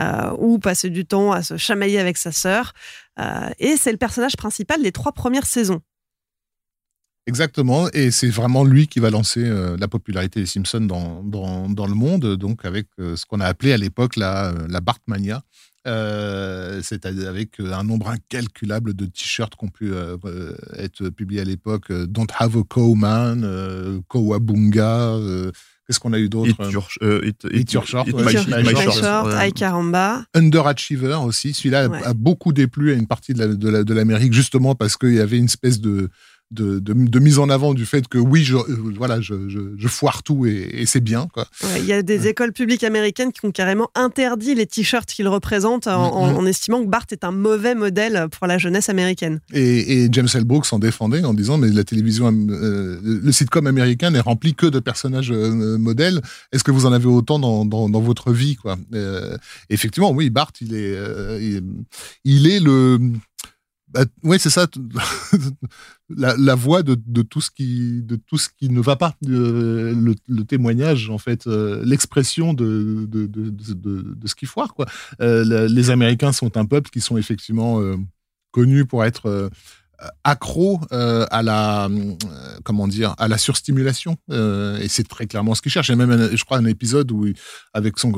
[0.00, 2.72] euh, ou passer du temps à se chamailler avec sa sœur.
[3.20, 5.80] Euh, et c'est le personnage principal des trois premières saisons.
[7.28, 11.68] Exactement, et c'est vraiment lui qui va lancer euh, la popularité des Simpsons dans, dans,
[11.68, 14.80] dans le monde, donc avec euh, ce qu'on a appelé à l'époque la, euh, la
[14.80, 15.42] Bartmania.
[15.88, 19.92] Euh, c'est-à-dire avec un nombre incalculable de t-shirts qui ont pu
[20.76, 21.90] être publiés à l'époque.
[21.92, 25.52] euh, Don't have a cow man, euh, Kowabunga, euh,
[25.86, 26.50] qu'est-ce qu'on a eu d'autre?
[26.60, 28.24] Eat your, euh, eat, Eat your short, ouais.
[28.24, 29.48] my, my My short, Short, ouais.
[29.48, 30.24] I Caramba.
[30.34, 31.52] Underachiever aussi.
[31.54, 32.02] Celui-là Ouais.
[32.04, 35.14] a beaucoup déplu à une partie de la- de la- de l'Amérique, justement parce qu'il
[35.14, 36.08] y avait une espèce de,
[36.52, 39.58] de, de, de mise en avant du fait que oui, je, euh, voilà, je, je,
[39.76, 41.26] je foire tout et, et c'est bien.
[41.36, 41.44] Ouais,
[41.80, 45.88] Il y a des écoles publiques américaines qui ont carrément interdit les t-shirts qu'ils représentent
[45.88, 49.40] en, en- en estimant que Bart est un mauvais modèle pour la jeunesse américaine.
[49.52, 50.44] Et, et James L.
[50.44, 54.66] Brooks s'en défendait en disant mais la télévision, euh, le sitcom américain n'est rempli que
[54.66, 56.20] de personnages euh, modèles.
[56.52, 58.76] Est-ce que vous en avez autant dans, dans, dans votre vie quoi?
[59.68, 60.96] Effectivement, oui, Bart, il est,
[61.40, 61.62] il,
[62.24, 62.98] il est le
[63.96, 64.66] bah, oui, c'est ça.
[66.10, 69.94] la, voix de, tout ce qui de tout ce qui ne va pas, Euh,
[70.28, 74.86] le, témoignage en fait, euh, l'expression de de, de, ce qui foire quoi.
[75.20, 77.80] Euh, les Américains sont un peuple qui sont effectivement
[78.52, 79.50] connus pour être
[80.24, 82.16] accros euh, à la euh,
[82.64, 85.88] comment dire à la surstimulation et c'est très clairement ce qu'ils cherchent.
[85.88, 87.26] Il y a même je crois un épisode où
[87.72, 88.12] avec son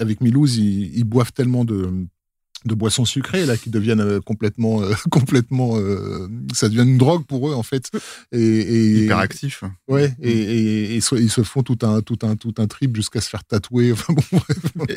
[0.00, 2.08] avec Milouz ils boivent tellement de
[2.64, 7.24] de boissons sucrées là qui deviennent euh, complètement euh, complètement euh, ça devient une drogue
[7.26, 7.90] pour eux en fait
[8.32, 9.64] et, et Hyperactif.
[9.88, 13.20] ouais et, et, et ils se font tout un tout un tout un trip jusqu'à
[13.20, 14.88] se faire tatouer enfin bon bref.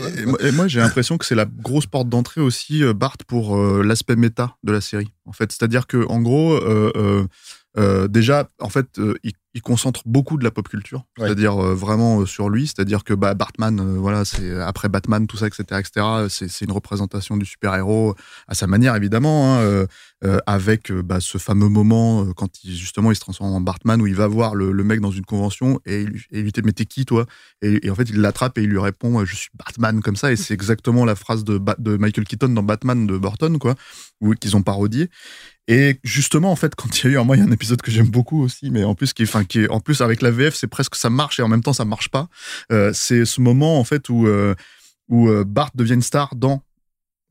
[0.41, 4.55] Et, moi- j'ai l'impression que c'est la grosse porte d'entrée aussi, Bart, pour l'aspect méta
[4.63, 5.09] de la série.
[5.25, 6.59] En fait, c'est-à-dire que, en gros,
[7.77, 11.25] euh, déjà, en fait, euh, il, il concentre beaucoup de la pop culture, Ouais.
[11.25, 15.37] c'est-à-dire euh, vraiment sur lui, c'est-à-dire que bah, Bartman, euh, voilà, c'est après Batman, tout
[15.37, 16.05] ça, etc., etc.
[16.29, 18.15] C'est, une représentation du super-héros
[18.47, 19.85] à sa manière, évidemment, hein,
[20.45, 24.13] avec bah, ce fameux moment quand il, justement il se transforme en Bartman où il
[24.13, 26.61] va voir le, le mec dans une convention et il, lui- et il lui dit
[26.63, 27.25] mais t'es qui toi?
[27.63, 30.31] Et, et en fait il l'attrape et il lui répond je suis Batman comme ça
[30.31, 33.73] et c'est exactement la phrase de, de Michael Keaton dans Batman de Burton quoi
[34.39, 35.09] qu'ils ont parodié
[35.67, 37.81] et justement en fait quand il y a eu moi il y a un épisode
[37.81, 40.55] que j'aime beaucoup aussi mais en plus qui enfin qui en plus avec la VF
[40.55, 42.27] c'est presque ça marche et en même temps ça marche pas
[42.71, 44.55] Euh, c'est ce moment en fait où euh,
[45.07, 46.63] où euh, Bart devient une star dans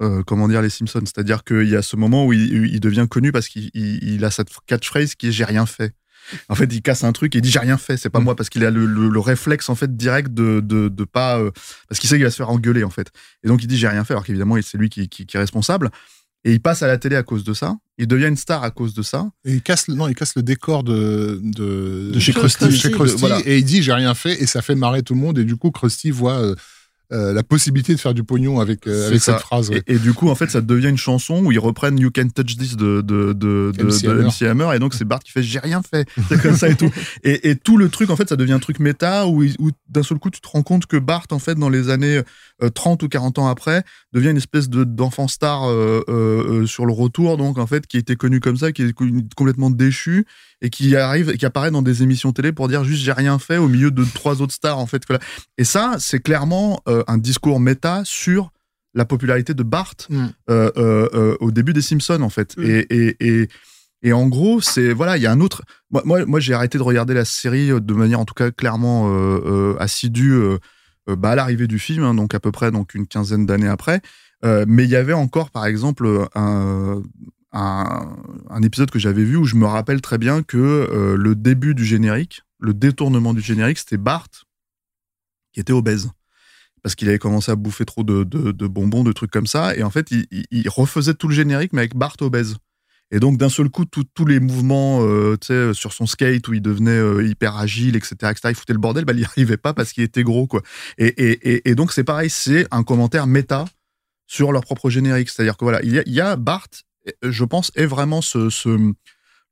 [0.03, 3.07] euh, comment dire les Simpsons c'est-à-dire qu'il y a ce moment où il, il devient
[3.11, 5.93] connu parce qu'il il, il a cette catchphrase qui est j'ai rien fait
[6.51, 8.37] en fait, il casse un truc et il dit j'ai rien fait, c'est pas moi
[8.37, 11.41] parce qu'il a le, le- le réflexe en fait direct de de, de pas
[11.89, 13.09] parce qu'il sait qu'il va se faire engueuler en fait.
[13.43, 15.41] Et donc il dit j'ai rien fait alors qu'évidemment c'est lui qui, qui, qui est
[15.41, 15.91] responsable.
[16.45, 17.77] Et il passe à la télé à cause de ça.
[17.99, 19.29] Il devient une star à cause de ça.
[19.45, 22.65] Et il casse, le- non, il casse le décor de, de, De chez Krusty.
[22.65, 23.41] de chez Krusty, Voilà.
[23.45, 25.57] et il dit j'ai rien fait et ça fait marrer tout le monde et du
[25.57, 26.55] coup Krusty voit euh,
[27.13, 29.69] euh, la possibilité de faire du pognon avec, euh, avec cette phrase.
[29.71, 29.83] ouais.
[29.89, 32.29] Et, et du coup, en fait, ça devient une chanson où ils reprennent You Can
[32.29, 34.25] Touch This de, de, de, de, MC de Hammer.
[34.29, 34.77] MC Hammer.
[34.77, 36.09] Et donc, c'est Bart qui fait J'ai rien fait.
[36.29, 36.89] C'est comme ça et tout.
[37.25, 40.05] Et, et tout le truc, en fait, ça devient un truc méta où, où d'un
[40.05, 42.21] seul coup, tu te rends compte que Bart, en fait, dans les années
[42.69, 46.87] 30 ou 40 ans après, devient une espèce de, d'enfant star euh, euh, euh, sur
[46.87, 48.95] le retour, donc, en fait, qui était connu comme ça, qui est
[49.37, 50.27] complètement déchu
[50.63, 53.57] et qui arrive, qui apparaît dans des émissions télé pour dire juste j'ai rien fait
[53.57, 55.03] au milieu de trois autres stars, en fait.
[55.57, 58.51] Et ça, c'est clairement euh, un discours méta sur
[58.95, 60.27] la popularité de Bart Mm.
[60.51, 62.57] euh, euh, euh, au début des Simpsons en fait.
[62.57, 62.65] Mm.
[62.65, 63.49] Et, et, et,
[64.03, 65.63] et en gros, c'est voilà, il y a un autre.
[65.91, 68.51] Moi, moi, moi, j'ai arrêté de regarder la série euh, de manière en tout cas
[68.51, 70.59] clairement euh, euh, assidue euh, euh,
[71.17, 74.01] bah, à l'arrivée du film, hein, donc à peu près donc une quinzaine d'années après.
[74.45, 77.03] Euh, mais il y avait encore, par exemple, un,
[77.53, 81.75] un, épisode que j'avais vu où je me rappelle très bien que euh, le début
[81.75, 84.29] du générique, le détournement du générique, c'était Bart
[85.53, 86.11] qui était obèse
[86.83, 89.77] parce qu'il avait commencé à bouffer trop de, de- bonbons, de trucs comme ça.
[89.77, 92.57] Et en fait, il- il refaisait tout le générique, mais avec Bart obèse.
[93.11, 96.63] Et donc, d'un seul coup, tous les mouvements euh, sais, sur son skate où il
[96.63, 99.75] devenait euh, hyper agile, etc., etc., il foutait le bordel, bah, il n'y arrivait pas
[99.75, 100.47] parce qu'il était gros.
[100.47, 100.63] quoi.
[100.99, 103.65] Et, et, et, donc, c'est pareil, c'est un commentaire méta
[104.27, 105.29] sur leur propre générique.
[105.29, 106.69] C'est-à-dire que voilà, il y a, Bart,
[107.23, 108.93] je pense, est vraiment ce, ce,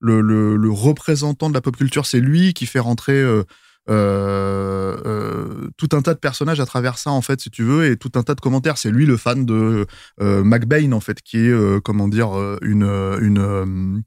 [0.01, 2.07] le, le, représentant de la pop culture.
[2.07, 3.45] C'est lui qui fait rentrer euh,
[3.89, 7.91] euh, euh, tout un tas de personnages à travers ça, en fait, si tu veux,
[7.91, 8.79] et tout un tas de commentaires.
[8.79, 9.87] C'est lui le fan de
[10.21, 12.31] euh, McBain, en fait, qui est, comment dire,
[12.63, 14.05] une.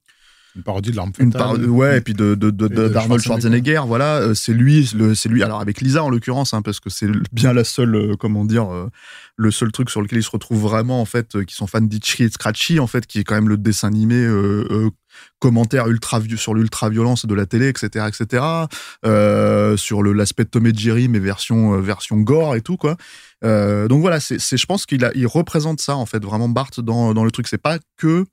[0.56, 1.62] Une parodie de l'arme une fatale.
[1.62, 3.24] par- ouais, et puis de, d'Arnold Schwarzenegger.
[3.24, 5.44] Schwarzenegger, voilà, euh, c'est lui, le, c'est lui.
[5.44, 8.70] Alors avec Lisa en l'occurrence, hein, parce que c'est bien la seule, euh, comment dire,
[8.74, 8.90] euh,
[9.38, 12.24] le seul truc sur lequel il se retrouve vraiment en fait, qui sont fans d'Itchy
[12.24, 14.90] et Scratchy en fait, qui est quand même le dessin animé euh, euh,
[15.40, 18.44] commentaire ultra sur l'ultra violence de la télé, etc., etc.
[19.06, 22.98] euh, sur le l'aspect de Tom et Jerry, mais version version gore et tout quoi.
[23.44, 26.70] Donc voilà, c'est, c'est- je pense qu'il a, il représente ça en fait vraiment Bart
[26.78, 27.48] dans dans le truc.
[27.48, 28.26] C'est pas que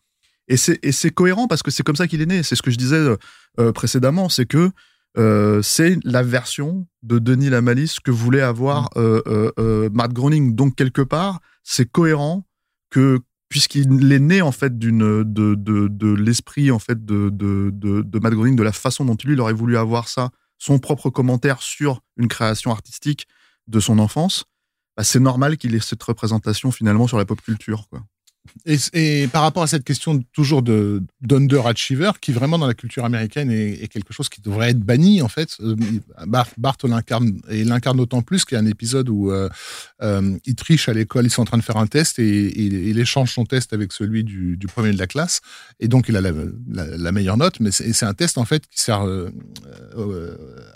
[0.49, 2.43] et c'est, cohérent parce que c'est comme ça qu'il est né.
[2.43, 3.17] C'est ce que je disais
[3.61, 4.71] euh, précédemment, c'est que
[5.17, 10.13] euh, c'est la version de Denis la Malice que voulait avoir euh, euh, euh, Matt
[10.13, 10.55] Groening.
[10.55, 12.47] Donc quelque part, c'est cohérent
[12.91, 17.71] que puisqu'il est né en fait d'une de, de, de l'esprit en fait de, de,
[17.73, 20.79] de, de Matt Groening, de la façon dont lui il aurait voulu avoir ça, son
[20.79, 23.27] propre commentaire sur une création artistique
[23.67, 24.45] de son enfance,
[24.97, 27.87] bah, c'est normal qu'il ait cette représentation finalement sur la pop culture.
[27.89, 28.03] Quoi.
[28.67, 33.51] Et, par rapport à cette question toujours de d'underachiever, qui vraiment dans la culture américaine
[33.51, 35.57] est, quelque chose qui devrait être banni en fait.
[35.61, 35.77] Euh,
[36.27, 39.49] Bart, l'incarne et l'incarne d'autant plus qu'il y a un épisode où euh,
[40.03, 42.99] euh, il triche à l'école, ils sont en train de faire un test et, il
[42.99, 45.41] échange son test avec celui du, premier de la classe
[45.81, 49.01] et donc il a la, meilleure note, mais c'est un test en fait qui sert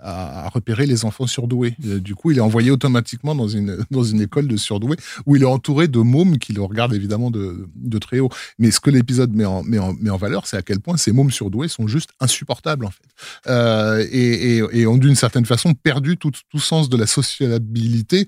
[0.01, 1.75] à, à, repérer les enfants surdoués.
[1.79, 4.97] Du coup, il est envoyé automatiquement dans une dans une école de surdoués
[5.27, 8.31] où il est entouré de mômes qui le regardent évidemment de, de très haut.
[8.59, 10.97] Mais ce que l'épisode met en, met, en, met en valeur, c'est à quel point
[10.97, 13.05] ces mômes surdoués sont juste insupportables, en fait.
[13.49, 18.27] Euh, et, ont d'une certaine façon perdu tout, tout sens de la sociabilité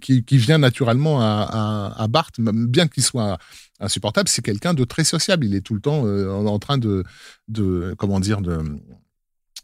[0.00, 2.06] qui, qui, vient naturellement à, à,
[2.52, 3.38] bien qu'il soit
[3.80, 5.46] insupportable, c'est quelqu'un de très sociable.
[5.46, 7.04] Il est tout le temps euh, en, en, train de,
[7.48, 8.58] de, comment dire, de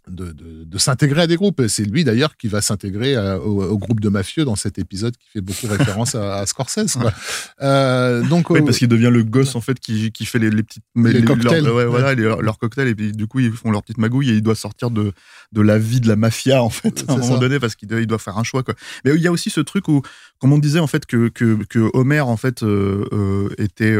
[0.09, 1.63] de, de, de s'intégrer à des groupes.
[1.69, 5.29] C'est lui d'ailleurs qui va s'intégrer au, au, groupe de mafieux dans cet épisode qui
[5.33, 6.97] fait beaucoup référence à, à, Scorsese.
[7.01, 7.13] Quoi.
[7.63, 10.63] Euh, donc, oui, parce qu'il devient le gosse en fait qui, qui fait les, les
[10.63, 13.53] petites les, les cocktails, leur, ouais, voilà, leurs leur cocktails et puis du coup ils
[13.53, 15.13] font leur petite magouille et il doit sortir de
[15.53, 17.39] de la vie de la mafia en fait à un moment ça.
[17.41, 18.75] donné parce qu'il doit, il doit faire un choix quoi.
[19.05, 20.03] Mais il y a aussi ce truc où
[20.41, 23.97] comme on disait en fait que que, que Homer en fait euh, euh, était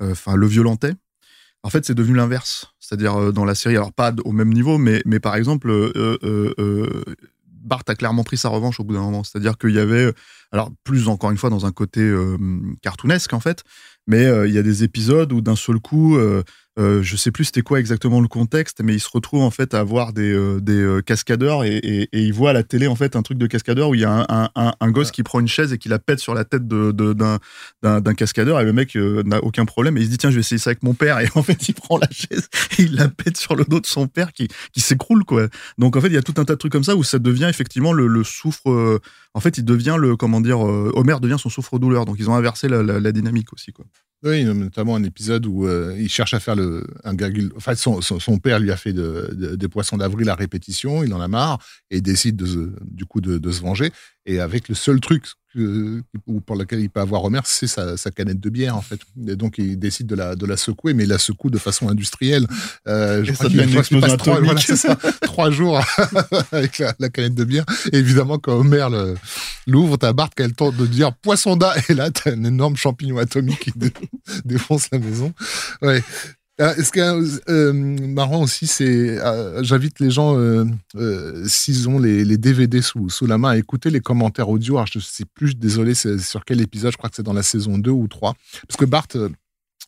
[0.00, 0.94] enfin le violentait.
[1.64, 4.78] En fait, c'est devenu l'inverse c'est-à-dire euh, dans la série, alors pas au même niveau,
[4.78, 7.04] mais, mais par exemple, euh, euh,
[7.46, 9.24] Bart a clairement pris sa revanche au bout d'un moment.
[9.24, 10.12] C'est-à-dire qu'il y avait,
[10.52, 12.12] alors plus encore une fois dans un côté
[12.82, 13.64] cartoonesque en fait,
[14.06, 16.18] mais il y a des épisodes où d'un seul coup,
[16.76, 19.82] je sais plus c'était quoi exactement le contexte, mais il se retrouve en fait à
[19.82, 22.96] voir des, euh, des euh, cascadeurs et, et, et, il voit à la télé en
[22.96, 25.22] fait un truc de cascadeur où il y a un, un, un, un gosse qui
[25.22, 27.38] prend une chaise et qui la pète sur la tête d'un
[27.82, 30.36] de, cascadeur et le mec euh, n'a aucun problème et il se dit tiens je
[30.36, 32.94] vais essayer ça avec mon père et en fait il prend la chaise et il
[32.94, 35.48] la pète sur le dos de son père qui, qui s'écroule quoi.
[35.78, 37.18] Donc en fait il y a tout un tas de trucs comme ça où ça
[37.18, 39.00] devient effectivement le, le souffre.
[39.34, 42.68] en fait il devient le comment dire Homer devient son souffre-douleur donc ils ont inversé
[42.68, 43.84] la, la, la dynamique aussi quoi.
[44.24, 46.63] Oui, notamment un épisode où euh, il cherche à faire le,
[47.04, 47.52] un gargule.
[47.56, 51.02] Enfin, son, son, son, père lui a fait de, de, des poissons d'avril à répétition,
[51.02, 51.58] il en a marre
[51.90, 53.92] et décide de, du coup de, se venger.
[54.26, 56.02] Et avec le seul truc que,
[56.46, 59.00] pour lequel il peut avoir Homer, c'est sa, sa, canette de bière, en fait.
[59.28, 61.88] Et donc, il décide de la, de la secouer, mais il la secoue de façon
[61.88, 62.46] industrielle.
[62.88, 65.78] Euh, je et crois qu'il passe trois, voilà, ça, trois jours
[66.52, 67.64] avec la, la, canette de bière.
[67.92, 68.88] Et évidemment, quand Homer
[69.66, 72.44] l'ouvre, t'as Bart qui a le temps de dire poisson d'A, et là, t'as un
[72.44, 73.92] énorme champignon atomique qui dé,
[74.44, 75.32] défonce la maison.
[75.82, 76.02] Ouais.
[76.60, 80.64] Euh, ce qui est euh, marrant aussi, c'est euh, j'invite les gens, euh,
[80.94, 84.76] euh, s'ils ont les, les, DVD sous, sous la main, à écouter les commentaires audio.
[84.76, 87.76] Alors, je sais plus, désolé, sur quel épisode, je crois que c'est dans la saison
[87.76, 88.34] 2 ou 3.
[88.68, 89.08] Parce que Bart,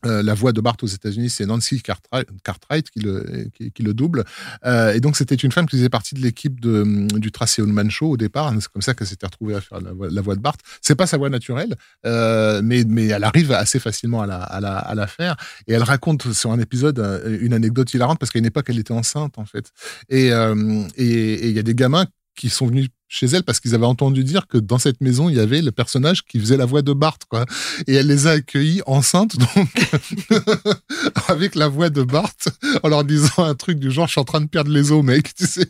[0.05, 4.25] euh, la voix de Bart aux États-Unis, c'est Nancy Cartwright, qui, le, double.
[4.63, 8.11] Euh, et donc, c'était une femme qui faisait partie de l'équipe du Tracy Ullman Show
[8.11, 8.53] au départ.
[8.59, 10.57] C'est comme ça qu'elle s'était retrouvée à faire la voix, la voix de Bart.
[10.81, 15.35] C'est pas sa voix naturelle, euh, mais, elle arrive assez facilement à la, faire.
[15.67, 16.99] Et elle raconte sur un épisode
[17.41, 19.71] une anecdote hilarante parce qu'à une époque, elle était enceinte, en fait.
[20.09, 22.05] Et il y a des gamins
[22.37, 25.35] qui sont venus chez elle parce qu'ils avaient entendu dire que dans cette maison, il
[25.35, 27.45] y avait le personnage qui faisait la voix de Bart, quoi.
[27.87, 29.91] Et elle les a accueillis enceintes, donc,
[31.27, 32.35] avec la voix de Bart,
[32.83, 35.03] en leur disant un truc du genre, je suis en train de perdre les os,
[35.03, 35.67] mec, tu sais.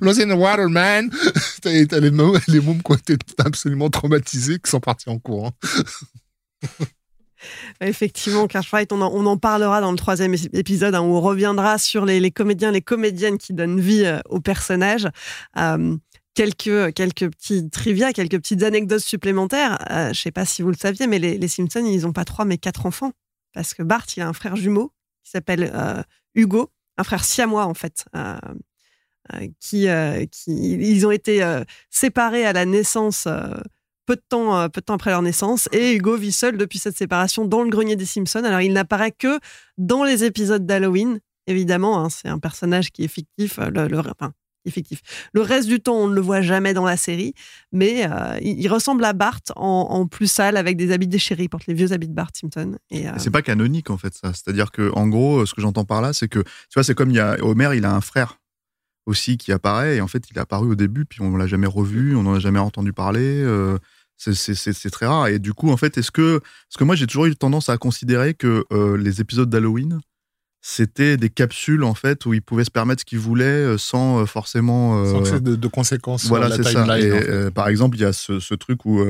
[0.00, 1.10] Lost in the water, man.
[1.62, 2.82] T'as les mômes, les mômes
[3.38, 5.52] absolument traumatisés, qui sont partis en courant.
[7.80, 11.78] Effectivement, Cartwright, on en, on en parlera dans le troisième épisode hein, où on reviendra
[11.78, 15.08] sur les, comédiens, les comédiennes qui donnent vie euh, aux personnages.
[15.56, 15.96] Euh,
[16.34, 19.78] quelques, quelques petits trivia, quelques petites anecdotes supplémentaires.
[19.90, 22.12] Euh, je ne sais pas si vous le saviez, mais les, les Simpsons, ils n'ont
[22.12, 23.12] pas trois, mais quatre enfants.
[23.52, 24.92] Parce que Bart, il a un frère jumeau
[25.24, 25.72] qui s'appelle
[26.34, 28.04] Hugo, un frère siamois en fait.
[29.58, 29.88] Qui,
[30.30, 31.44] qui, ils ont été
[31.90, 33.26] séparés à la naissance
[34.10, 35.68] peu de temps, peu de temps après leur naissance.
[35.70, 38.42] Et Hugo vit seul depuis cette séparation dans le grenier des Simpsons.
[38.42, 39.38] Alors, il n'apparaît que
[39.78, 41.20] dans les épisodes d'Halloween.
[41.46, 43.58] Évidemment, hein, c'est un personnage qui est fictif.
[43.58, 44.32] Le, le, enfin,
[44.64, 45.00] effectif.
[45.32, 47.34] Le reste du temps, on ne le voit jamais dans la série,
[47.70, 51.44] mais euh, il, il, ressemble à Bart en, en, plus sale avec des habits déchirés.
[51.44, 52.78] Il porte les vieux habits de Bart Simpson.
[52.90, 53.12] Et, euh...
[53.18, 54.32] C'est pas canonique en fait ça.
[54.32, 57.10] C'est-à-dire que en gros, ce que j'entends par là, c'est que tu vois, c'est comme
[57.10, 58.40] il y a Homer, il a un frère
[59.06, 61.66] aussi qui apparaît et en fait, il est apparu au début, puis on l'a jamais
[61.66, 63.42] revu, on n'en a jamais entendu parler.
[63.42, 63.78] Euh,
[64.20, 65.28] c'est très rare.
[65.28, 67.78] Et du coup, en fait, est-ce que, parce que moi, j'ai toujours eu tendance à
[67.78, 70.00] considérer que euh, les épisodes d'Halloween,
[70.62, 74.20] c'était des capsules en fait où ils pouvaient se permettre ce qu'ils voulaient euh, sans
[74.20, 77.50] euh, forcément sans que de, de, conséquences voilà c'est ça et, en fait.
[77.50, 79.02] par exemple il y a ce, ce truc où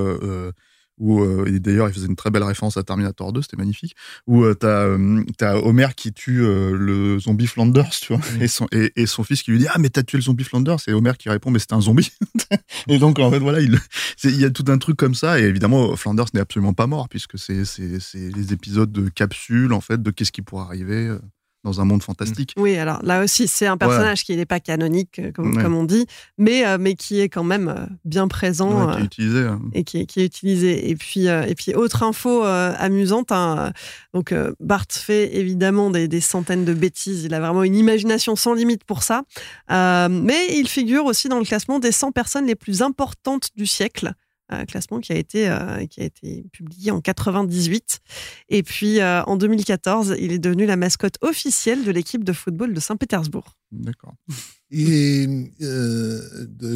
[1.00, 3.96] où euh, et d'ailleurs il faisait une très belle référence à Terminator 2, c'était magnifique,
[4.26, 8.68] où euh, t'as euh, t'as Homer qui tue le zombie Flanders, tu vois, et, son,
[8.70, 10.92] et, et son fils qui lui dit ah mais t'as tué le zombie Flanders, et
[10.92, 12.12] Homer qui répond mais c'était un zombie.
[12.88, 15.96] et donc en fait voilà, il y a tout un truc comme ça, et évidemment
[15.96, 20.02] Flanders n'est absolument pas mort puisque c'est c'est c'est les épisodes de capsule en fait
[20.02, 21.16] de qu'est-ce qui pourrait arriver
[21.64, 22.54] dans un monde fantastique.
[22.56, 25.62] Oui, alors là aussi, c'est un personnage qui n'est pas canonique, euh, comme, Ouais.
[25.62, 26.06] comme on dit,
[26.38, 28.86] mais, euh, mais qui est quand même euh, bien présent.
[28.88, 29.38] Ouais, qui est utilisé.
[29.40, 29.56] euh.
[29.74, 30.88] et qui est, qui est utilisé.
[30.90, 33.72] Et puis, euh, et puis autre info amusante, hein,
[34.14, 38.54] donc Bart fait évidemment des, des centaines de bêtises, il a vraiment une imagination sans
[38.54, 39.22] limite pour ça,
[39.68, 44.12] mais il figure aussi dans le classement des 100 personnes les plus importantes du siècle.
[44.52, 48.00] Un classement qui a été euh, qui a été publié en 98
[48.48, 52.74] et puis euh, en 2014 il est devenu la mascotte officielle de l'équipe de football
[52.74, 53.56] de Saint-Pétersbourg.
[53.72, 54.14] D'accord.
[54.72, 55.26] Et
[55.62, 56.20] euh,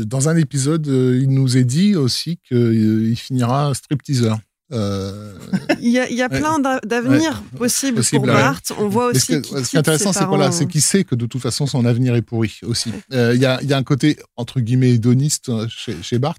[0.05, 4.39] dans un épisode, euh, il nous est dit aussi qu'il finira stripteaseur.
[4.73, 5.35] Euh,
[5.81, 6.39] Il y a, il y a Ouais.
[6.41, 7.59] plein d'a- d'avenirs Ouais.
[7.59, 8.41] possibles Possible, pour ouais.
[8.41, 8.61] Bart.
[8.79, 10.53] On voit aussi ce, qu'il ce qui est intéressant, c'est quoi là parents.
[10.53, 12.91] C'est qu'il sait que de toute façon, son avenir est pourri aussi.
[13.13, 16.19] Euh, Il y, a, il y a un côté, entre guillemets, hédoniste euh, chez, chez
[16.19, 16.39] Bart,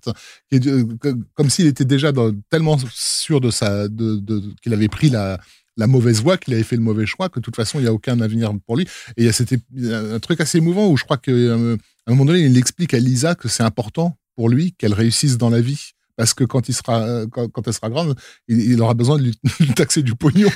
[0.49, 4.41] qui est, euh, que- comme s'il était déjà dans- tellement sûr de sa, de, de-
[4.63, 5.39] qu'il avait pris la,
[5.77, 7.87] la mauvaise voie, qu'il avait fait le mauvais choix, que de toute façon, il n'y
[7.89, 8.85] a aucun avenir pour lui.
[9.17, 11.03] Et il y a cet ép- il y a un truc assez émouvant où je
[11.03, 14.93] crois qu'à un moment donné, il explique à Lisa que c'est important pour lui qu'elle
[14.93, 15.91] réussisse dans la vie.
[16.17, 18.15] Parce que quand, il sera, euh, quand, quand elle sera grande,
[18.47, 19.37] il, il aura besoin de lui,
[19.75, 20.49] taxer du pognon.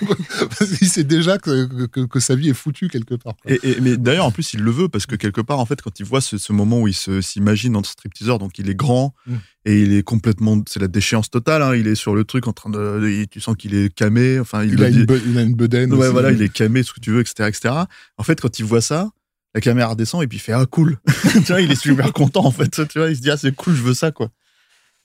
[0.57, 3.33] Parce qu'il sait déjà que, que, que sa vie est foutue quelque part.
[3.41, 3.51] quoi.
[3.51, 5.81] Et, et- mais d'ailleurs, en plus, il le veut parce que quelque part, en fait,
[5.81, 8.75] quand il voit ce, ce moment où il se- s'imagine en stripteaseur, donc il est
[8.75, 9.35] grand Mm.
[9.65, 11.61] et il est complètement, c'est la déchéance totale.
[11.61, 14.39] hein, il est sur le truc en train de, tu sens qu'il est camé.
[14.39, 15.91] Enfin, il, a dit- une, be- il a une bedaine.
[15.93, 16.11] ouais, aussi.
[16.11, 17.73] voilà, il est camé, ce que tu veux, etc., etc.
[18.17, 19.09] En fait, quand il voit ça,
[19.55, 20.99] la caméra descend et puis il fait ah cool.
[21.33, 22.87] tu vois, il est super content en fait.
[22.87, 24.29] Tu vois, il se dit ah c'est cool, je veux ça quoi.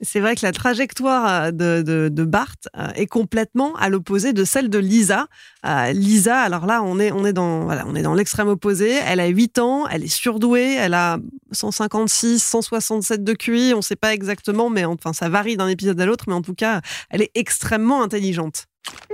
[0.05, 2.31] C'est vrai que la trajectoire euh, de, de,
[2.77, 5.27] euh, est complètement à l'opposé de celle de Lisa.
[5.67, 7.85] Euh, Lisa, alors là, on est, on est dans, voilà,
[8.15, 8.91] l'extrême opposé.
[8.91, 11.19] Elle a 8 ans, elle est surdouée, elle a
[11.53, 16.01] 156, 167 de QI, on ne sait pas exactement, mais enfin, ça varie d'un épisode
[16.01, 16.81] à l'autre, mais en tout cas,
[17.11, 18.67] elle est extrêmement intelligente.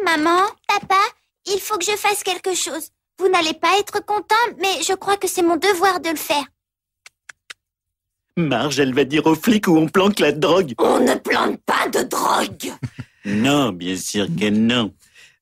[0.04, 1.00] Maman, papa,
[1.46, 2.88] il faut que je fasse quelque chose.
[3.18, 6.44] Vous n'allez pas être content, mais je crois que c'est mon devoir de le faire.
[8.36, 10.74] Marge, elle va dire aux flics où on planque la drogue.
[10.78, 12.72] On ne plante pas de drogue.
[13.26, 14.94] Non, bien sûr que non.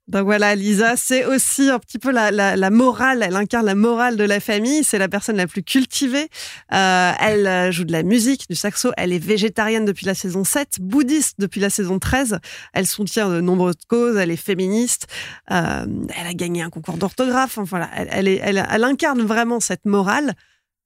[0.08, 3.74] Donc voilà, Lisa, c'est aussi un petit peu la, la, la morale, elle incarne la
[3.74, 6.28] morale de la famille, c'est la personne la plus cultivée.
[6.72, 10.44] Euh, elle euh, joue de la musique, du saxo, elle est végétarienne depuis la saison
[10.44, 12.38] 7, bouddhiste depuis la saison 13,
[12.72, 15.08] elle soutient de nombreuses causes, elle est féministe,
[15.50, 15.84] euh,
[16.18, 19.60] elle a gagné un concours d'orthographe, enfin voilà, elle, elle, est, elle, elle incarne vraiment
[19.60, 20.32] cette morale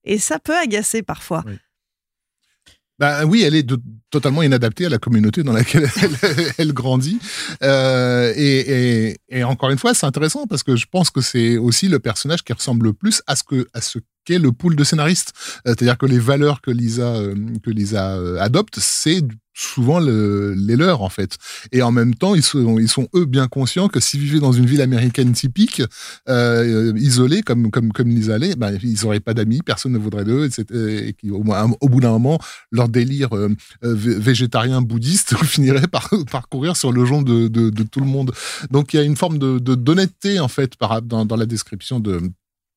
[0.03, 1.45] et ça peut agacer parfois.
[3.03, 3.67] Bah, oui, elle est
[4.11, 5.89] totalement inadaptée à la communauté dans laquelle
[6.23, 7.19] elle, elle grandit.
[7.65, 8.61] Euh, et,
[9.09, 11.99] et- et encore une fois, c'est intéressant parce que je pense que c'est aussi le
[11.99, 15.33] personnage qui ressemble le plus à ce que à ce qu'est le pool de scénaristes.
[15.67, 17.35] Euh, C'est-à-dire que les valeurs que Lisa euh,
[17.65, 19.23] que Lisa euh, adopte, c'est
[19.55, 21.37] souvent le- les leurs en fait.
[21.73, 24.53] Et en même temps, ils sont, ils sont eux bien conscients que s'ils vivaient dans
[24.53, 25.83] une ville américaine typique,
[26.29, 30.25] euh, isolée comme comme comme Lisa l'est, ben, ils n'auraient pas d'amis, personne ne voudrait
[30.25, 30.49] d'eux.
[30.75, 31.43] Et qui, au,
[31.81, 32.39] au bout d'un moment,
[32.71, 33.49] leur délire euh,
[33.85, 38.01] euh, vé- végétarien bouddhiste finirait par, par courir sur le jonc de, de, de tout
[38.01, 38.33] le monde.
[38.71, 42.01] Donc il y a une forme de- d'honnêteté en fait par, dans, dans la description
[42.01, 42.21] de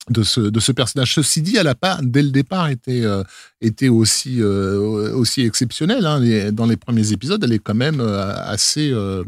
[0.09, 1.13] de ce, de ce personnage.
[1.15, 3.23] Ceci dit, elle n'a pas, dès le départ, été, euh,
[3.61, 6.05] été aussi, euh, aussi exceptionnelle.
[6.05, 6.51] hein.
[6.51, 9.23] Dans les premiers épisodes, elle est quand même euh, assez, euh,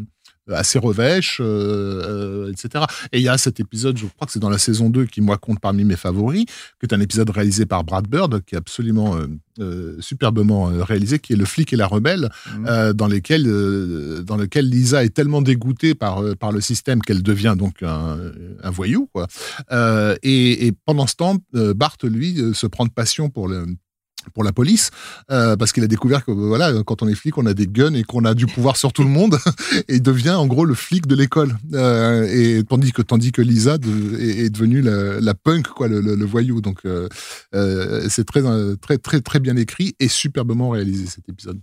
[0.53, 2.85] assez revêche, euh, euh, etc.
[3.11, 5.21] Et il y a cet épisode, je crois que c'est dans la saison 2, qui,
[5.21, 8.57] moi, compte parmi mes favoris, qui est un épisode réalisé par Brad Bird, qui est
[8.57, 9.27] absolument euh,
[9.59, 12.29] euh, superbement euh, réalisé, qui est Le flic et la rebelle,
[12.65, 17.01] euh, dans, lesquels, euh, dans lequel Lisa est tellement dégoûtée par, euh, par le système
[17.01, 18.17] qu'elle devient donc un,
[18.63, 19.09] un voyou.
[19.13, 19.27] Quoi.
[19.71, 23.47] Euh, et, et pendant ce temps, euh, Bart, lui, euh, se prend de passion pour
[23.47, 23.65] le
[24.33, 24.91] pour la police
[25.31, 27.93] euh, parce qu'il a découvert que voilà quand on est flic on a des guns
[27.93, 29.37] et qu'on a du pouvoir sur tout le monde
[29.87, 31.55] et il devient en gros le flic de l'école.
[31.73, 33.75] Euh, et tandis que tandis que Lisa
[34.19, 36.61] est devenue la, la punk quoi le, le- le voyou.
[36.61, 37.07] Donc euh,
[37.55, 41.59] euh, c'est très euh, très très très bien écrit et superbement réalisé cet épisode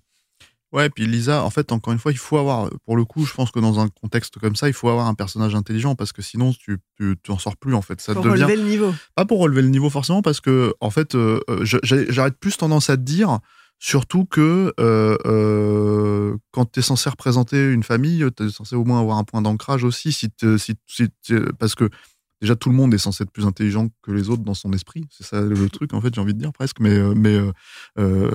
[0.75, 3.33] Ouais, puis Lisa, en fait, encore une fois, il faut avoir, pour le coup, je
[3.33, 6.20] pense que dans un contexte comme ça, il faut avoir un personnage intelligent parce que
[6.20, 8.01] sinon, tu, tu, tu en sors plus, en fait.
[8.01, 8.43] Ça Pour devient.
[8.43, 8.93] relever le niveau.
[9.14, 12.91] Pas pour relever le niveau forcément, parce que, en fait, euh, euh, j'arrête plus tendance
[12.91, 13.39] à te dire,
[13.79, 18.85] surtout que euh, euh, quand tu es censé représenter une famille, tu es censé au
[18.85, 21.09] moins avoir un point d'ancrage aussi, si si, si
[21.59, 21.89] parce que
[22.41, 25.07] déjà tout le monde est censé être plus intelligent que les autres dans son esprit,
[25.11, 27.53] c'est ça le truc, en fait, j'ai envie de dire presque, mais, euh, mais euh,
[27.99, 28.30] euh,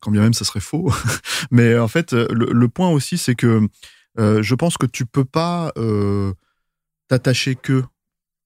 [0.00, 0.92] quand bien même ça serait faux.
[1.50, 3.68] mais en fait, le, point aussi, c'est que
[4.18, 5.72] je pense que tu peux pas
[7.08, 7.84] t'attacher que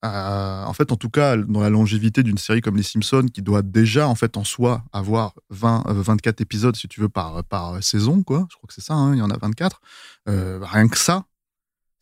[0.02, 3.62] en fait, en tout cas, dans la longévité d'une série comme Les Simpsons, qui doit
[3.62, 7.82] déjà, en fait, en soi, avoir 20, euh, 24 épisodes, si tu veux, par, par
[7.82, 8.46] saison, quoi.
[8.50, 9.80] Je crois que c'est ça, hein, il y en a 24.
[10.28, 11.24] Euh, rien que ça,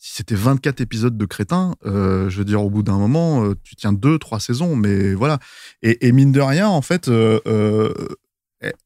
[0.04, 3.54] si c'était 24 épisodes de crétins, euh, je veux dire, au bout d'un moment, euh,
[3.64, 5.38] tu tiens deux, trois saisons, mais voilà.
[5.80, 7.90] Et, mine de rien, en fait, euh, euh,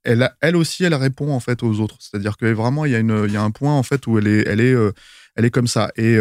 [0.05, 1.97] elle, elle aussi, elle répond en fait aux autres.
[1.99, 4.17] C'est-à-dire que vraiment, il y a une, il y a un point en fait où
[4.17, 4.77] elle est, elle est,
[5.35, 5.91] elle est comme ça.
[5.97, 6.17] Et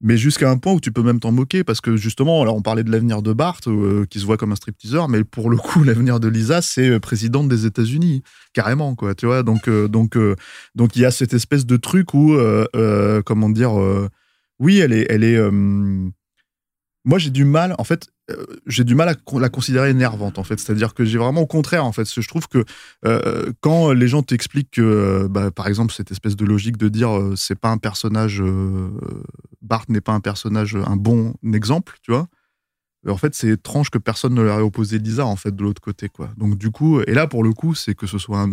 [0.00, 2.62] mais jusqu'à un point où tu peux même t'en moquer parce que justement, alors on
[2.62, 5.56] parlait de l'avenir de Bart euh, qui se voit comme un stripteaseur, mais pour le
[5.56, 8.22] coup, l'avenir de Lisa, c'est euh, présidente des États-Unis,
[8.52, 9.14] carrément quoi.
[9.14, 10.18] Tu vois, donc euh, donc
[10.74, 12.36] donc il y a cette espèce de truc où,
[13.24, 13.72] comment dire,
[14.58, 15.38] oui, elle est, elle est.
[17.06, 20.44] moi, j'ai du mal, en fait, euh, j'ai du mal à la considérer énervante, en
[20.44, 20.58] fait.
[20.58, 22.12] C'est-à-dire que j'ai vraiment au contraire, en fait.
[22.12, 22.64] Je trouve que
[23.06, 26.88] euh, quand les gens t'expliquent que, euh, bah, par exemple, cette espèce de logique de
[26.88, 28.42] dire euh, c'est pas un personnage,
[29.62, 32.26] Bart n'est pas un personnage, un bon exemple, tu vois.
[33.06, 35.80] En fait, c'est étrange que personne ne leur ait opposé Lisa, en fait, de l'autre
[35.80, 36.30] côté, quoi.
[36.36, 38.48] Donc, du coup, et là, pour le coup, c'est que ce soit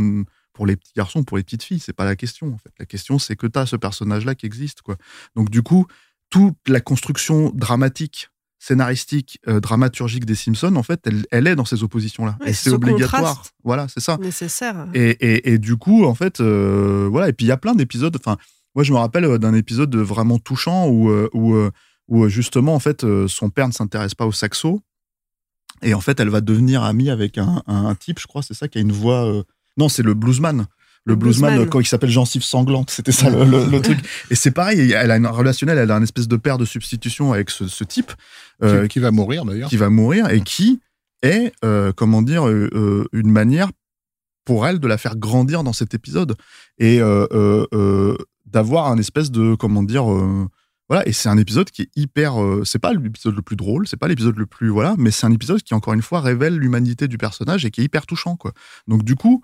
[0.54, 2.56] pour les petits garçons, pour les petites filles, c'est pas la question.
[2.78, 4.98] La question, c'est que tu as ce personnage-là qui existe, quoi.
[5.36, 5.88] Donc, du coup,
[6.30, 8.30] toute la construction dramatique,
[8.68, 12.38] scénaristique, euh, dramaturgique des Simpsons, en fait, elle, elle est dans ces oppositions-là.
[12.40, 13.44] Ouais, et c'est c'est ce obligatoire.
[13.64, 14.18] Voilà, c'est ça.
[14.22, 14.88] Nécessaire.
[14.94, 17.28] Et, et, et du coup, en fait, euh, voilà.
[17.28, 18.16] Et puis il y a plein d'épisodes.
[18.16, 18.38] Enfin,
[18.74, 21.70] moi, je me rappelle euh, d'un épisode vraiment touchant où, où,
[22.08, 24.82] où justement, en fait, son père ne s'intéresse pas au saxo.
[25.82, 28.54] Et en fait, elle va devenir amie avec un, un, un type, je crois, c'est
[28.54, 29.26] ça, qui a une voix.
[29.26, 29.44] euh,
[29.76, 30.68] Non, c'est le bluesman.
[31.06, 31.70] Le bluesman, bluesman.
[31.70, 34.00] quand il s'appelle Gencive Sanglante, c'était ça le, le- le truc.
[34.30, 37.34] Et c'est pareil, elle a une relationnelle, elle a une espèce de père de substitution
[37.34, 38.14] avec ce, ce type.
[38.64, 39.68] euh, qui, qui va mourir d'ailleurs.
[39.70, 40.80] qui va mourir et qui
[41.22, 43.70] est, euh, comment dire, euh, euh, une manière
[44.46, 46.36] pour elle de la faire grandir dans cet épisode
[46.78, 50.48] et euh, euh, euh, d'avoir un espèce de, comment dire, euh,
[50.90, 51.06] voilà.
[51.08, 53.98] Et c'est un épisode qui est hyper, euh, c'est pas l'épisode le plus drôle, c'est
[53.98, 57.08] pas l'épisode le plus, voilà, mais c'est un épisode qui encore une fois révèle l'humanité
[57.10, 58.54] du personnage et qui est hyper touchant, quoi.
[58.88, 59.42] Donc du coup.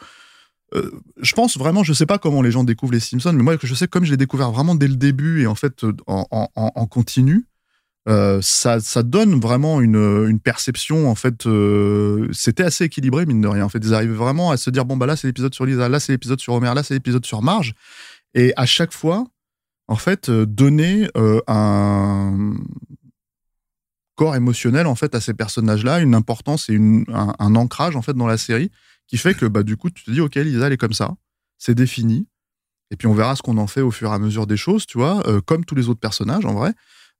[0.75, 0.91] Euh,
[1.21, 3.73] je pense vraiment, je sais pas comment les gens découvrent les Simpsons, mais moi, je
[3.73, 7.45] sais comme je l'ai découvert vraiment dès le début et en fait euh, en, continu,
[8.07, 11.47] euh, ça, ça donne vraiment une, perception en fait
[12.31, 13.65] c'était assez équilibré mine de rien.
[13.65, 15.89] En fait ils arrivent vraiment à se dire bon bah là c'est l'épisode sur Lisa
[15.89, 17.73] là c'est l'épisode sur Homer là c'est l'épisode sur Marge.
[18.35, 19.25] Et à chaque fois
[19.87, 21.09] en fait donner
[21.47, 22.53] un
[24.15, 28.01] corps émotionnel en fait à ces personnages là une importance et un, un ancrage en
[28.01, 28.71] fait dans la série
[29.09, 31.15] qui fait que bah du coup tu te dis ok Lisa elle est comme ça
[31.57, 32.27] c'est défini
[32.91, 34.85] et puis on verra ce qu'on en fait au fur et à mesure des choses
[34.85, 36.73] tu vois euh, comme tous les autres personnages en vrai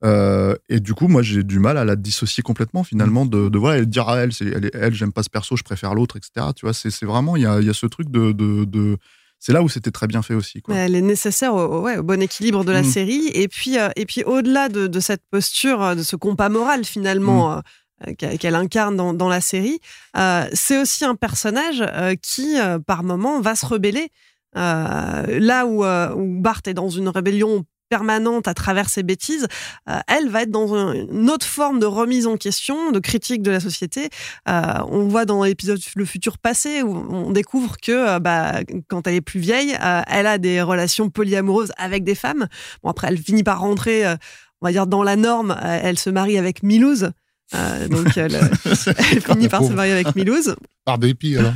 [0.06, 3.58] euh, et du coup, moi, j'ai du mal à la dissocier complètement, finalement, de, de
[3.60, 5.94] voilà, et de dire à elle, c'est, elle, elle, j'aime pas ce perso, je préfère
[5.94, 6.54] l'autre, etc.
[6.56, 8.64] Tu vois, c'est, c'est vraiment, il y a, il y a ce truc de, de,
[8.64, 8.98] de-
[9.40, 10.74] c'est là où c'était très bien fait aussi, quoi.
[10.74, 12.86] Elle est nécessaire au, au- ouais, au bon équilibre de la Mm.
[12.86, 13.28] série.
[13.34, 17.58] Et puis, euh, et puis au-delà de, de cette posture, de ce compas moral finalement
[17.58, 17.62] Mm.
[18.08, 19.80] Euh, qu'elle incarne dans, dans la série,
[20.18, 24.12] euh, c'est aussi un personnage euh, qui, euh, par moment, va se rebeller.
[24.58, 29.48] Euh, là où, euh, où Bart est dans une rébellion permanente à travers ses bêtises,
[30.08, 33.50] elle va être dans un- une autre forme de remise en question, de critique de
[33.50, 34.10] la société.
[34.46, 39.22] On voit dans l'épisode Le futur passé où on découvre que bah, quand elle est
[39.22, 39.76] plus vieille,
[40.06, 42.48] elle a des relations polyamoureuses avec des femmes.
[42.84, 44.06] Bon, après, elle finit par rentrer,
[44.62, 45.58] on va dire, dans la norme.
[45.64, 47.10] Elle se marie avec Milouz.
[47.56, 48.36] Euh, donc, elle,
[48.66, 51.54] elle finit par se marier avec Milouz Par dépit, alors.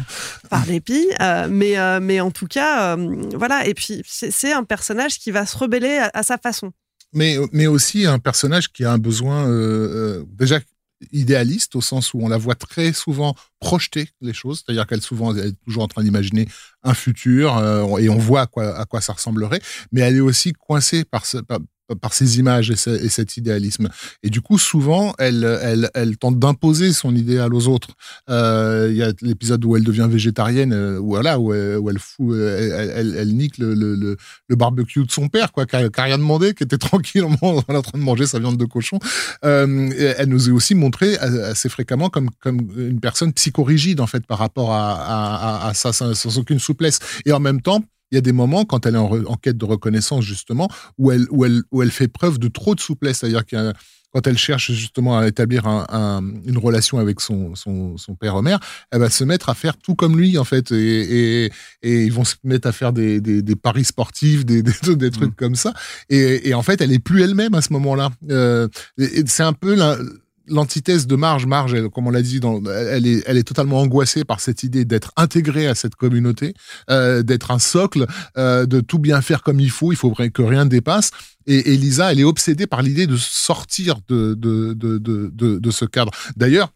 [0.50, 1.08] par dépit.
[1.22, 3.68] euh, mais, euh, mais en tout cas, euh, voilà.
[3.68, 6.72] Et puis, c'est un personnage qui va se rebeller à, à sa façon.
[7.14, 10.60] mais, mais aussi un personnage qui a un besoin euh, euh, déjà
[11.12, 15.36] idéaliste au sens où on la voit très souvent projeter les choses, c'est-à-dire qu'elle souvent
[15.36, 16.48] elle est toujours en train d'imaginer
[16.82, 19.60] un futur euh, et on voit à quoi, à quoi ça ressemblerait,
[19.92, 21.60] mais elle est aussi coincée par, ce, par,
[21.96, 23.90] par ces images et, ce- et cet idéalisme.
[24.24, 27.90] Et du coup, souvent, elle, elle, elle tente d'imposer son idéal aux autres.
[28.30, 31.78] Euh, Il y a l'épisode où elle devient végétarienne, euh, voilà, où, elle,
[32.20, 34.18] où elle euh, elle, nique le, le,
[34.56, 37.38] barbecue de son père, quoi, qui a, qui a rien demandé, qui était tranquillement
[37.68, 39.00] en train de manger sa viande de cochon.
[39.46, 44.26] Euh, elle nous est aussi montrée assez fréquemment comme, comme une personne psychorigide, en fait,
[44.26, 47.00] par rapport à, à, ça, sans aucune souplesse.
[47.26, 47.84] Et en même temps,
[48.14, 51.26] il y a des moments, quand elle est en, quête de reconnaissance, justement, où elle,
[51.32, 53.18] où, elle, où elle fait preuve de trop de souplesse.
[53.20, 53.74] C'est-à-dire qu'il y a-
[54.14, 58.36] quand elle cherche justement à établir un- un- une relation avec son, son, son père
[58.36, 58.58] Homer,
[58.92, 60.72] elle va se mettre à faire tout comme lui, en fait.
[60.72, 61.52] Et, et,
[61.82, 64.62] et ils vont se mettre à faire des, des, des paris sportifs, des,
[64.96, 65.74] des, trucs comme ça.
[66.12, 68.12] Et, et en fait, elle est plus elle-même à ce moment-là.
[68.30, 68.68] Euh,
[69.26, 69.98] c'est un peu la-
[70.48, 71.46] l'antithèse de Marge.
[71.46, 72.40] Marge, comme on l'a dit,
[72.90, 76.54] elle, est, elle est totalement angoissée par cette idée d'être intégrée à cette communauté,
[76.90, 78.06] euh, d'être un socle,
[78.38, 79.92] euh, de tout bien faire comme il faut.
[79.92, 81.12] Il faudrait que rien ne dépasse.
[81.46, 86.12] Et Elisa, elle est obsédée par l'idée de sortir de, de, de, de, ce cadre.
[86.36, 86.72] D'ailleurs,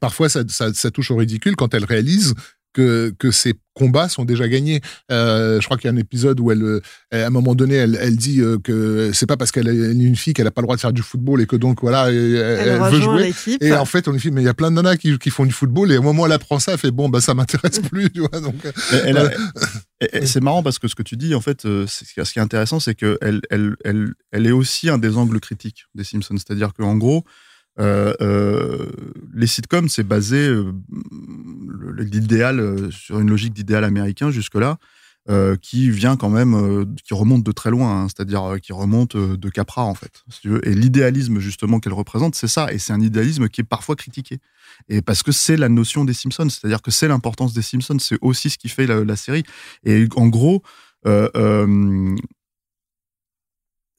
[0.00, 2.34] parfois, ça, ça, touche au ridicule quand elle réalise
[2.72, 4.80] que, que ces combats sont déjà gagnés.
[5.10, 6.80] Euh, je crois qu'il y a un épisode où elle, euh,
[7.12, 10.16] à un moment donné, elle, elle dit euh, que c'est pas parce qu'elle est une
[10.16, 12.36] fille qu'elle a pas le droit de faire du football et que donc voilà, elle,
[12.36, 13.32] elle veut jouer.
[13.60, 15.30] Et en fait, on lui dit mais il y a plein de nanas qui, qui,
[15.30, 17.34] font du football et au moment où elle apprend ça, elle fait bon bah ça
[17.34, 18.10] m'intéresse plus.
[18.10, 18.56] Tu vois, donc.
[20.24, 22.94] c'est marrant parce que ce que tu dis en fait, ce qui est intéressant, c'est
[22.94, 26.96] que elle, elle, elle, elle est aussi un des angles critiques des Simpsons, c'est-à-dire qu'en
[26.96, 27.24] gros.
[27.80, 28.86] Euh, euh,
[29.34, 30.72] les sitcoms, c'est basé euh,
[31.96, 34.78] l'idéal sur une logique d'idéal américain jusque-là,
[35.60, 39.84] qui vient quand même, qui remonte de très loin, hein, c'est-à-dire qui remonte de Capra
[39.84, 40.24] en fait.
[40.62, 44.38] Et l'idéalisme justement qu'elle représente, c'est ça, et c'est un idéalisme qui est parfois critiqué.
[44.88, 48.16] Et parce que c'est la notion des Simpsons, c'est-à-dire que c'est l'importance des Simpsons, c'est
[48.22, 49.42] aussi ce qui fait la, la série.
[49.84, 50.62] Et en gros,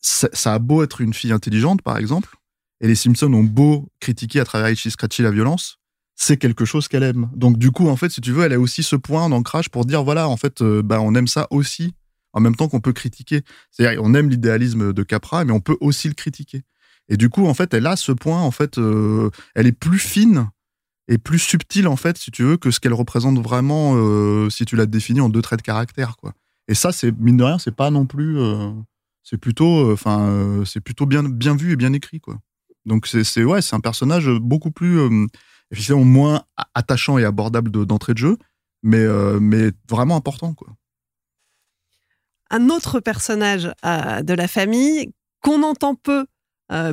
[0.01, 2.38] ça, ça a beau être une fille intelligente, par exemple,
[2.81, 5.79] et les Simpsons ont beau critiquer à travers Itchy Scratchy la violence,
[6.15, 7.29] c'est quelque chose qu'elle aime.
[7.33, 9.85] Donc du coup, en fait, si tu veux, elle a aussi ce point d'ancrage pour
[9.85, 11.93] dire voilà, en fait, euh, bah, on aime ça aussi,
[12.33, 13.41] en même temps qu'on peut critiquer.
[13.71, 16.63] C'est-à-dire, on aime l'idéalisme de Capra, mais on peut aussi le critiquer.
[17.07, 19.97] Et du coup, en fait, elle a ce point, en fait, euh, elle est plus
[19.97, 20.49] fine
[21.07, 24.65] et plus subtile, en fait, si tu veux, que ce qu'elle représente vraiment, euh, si
[24.65, 26.33] tu la définis en deux traits de caractère, quoi.
[26.67, 28.37] Et ça, c'est mine de rien, c'est pas non plus,
[29.23, 32.37] c'est plutôt, enfin, c'est plutôt bien bien vu et bien écrit, quoi.
[32.85, 38.19] Donc c'est ouais, c'est un personnage beaucoup plus euh, moins attachant et abordable d'entrée de,
[38.19, 38.37] jeu,
[38.83, 40.69] mais euh, mais vraiment important quoi.
[42.51, 45.11] Un autre personnage euh, de la famille
[45.41, 46.25] qu'on entend peu,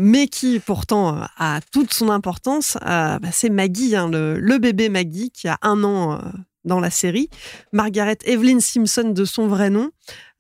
[0.01, 5.49] mais qui pourtant a toute son importance, bah, c'est Maggie, hein, le, bébé Maggie qui
[5.49, 6.21] a un an
[6.67, 7.31] dans la série.
[7.73, 9.91] Margaret Evelyn Simpson de son vrai nom.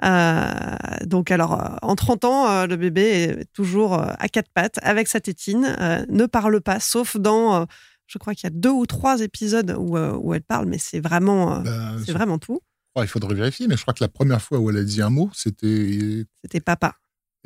[0.04, 4.78] Euh, donc alors, euh, en 30 ans, euh, le bébé est toujours à quatre pattes
[4.82, 5.76] avec sa tétine,
[6.08, 7.66] ne parle pas, sauf dans,
[8.06, 11.00] je crois qu'il y a deux ou trois épisodes où, où elle parle, mais c'est
[11.00, 12.60] vraiment, ben, c'est vraiment tout.
[13.00, 15.10] il faudrait vérifier, mais je crois que la première fois où elle a dit un
[15.10, 16.24] mot, c'était...
[16.42, 16.94] C'était papa.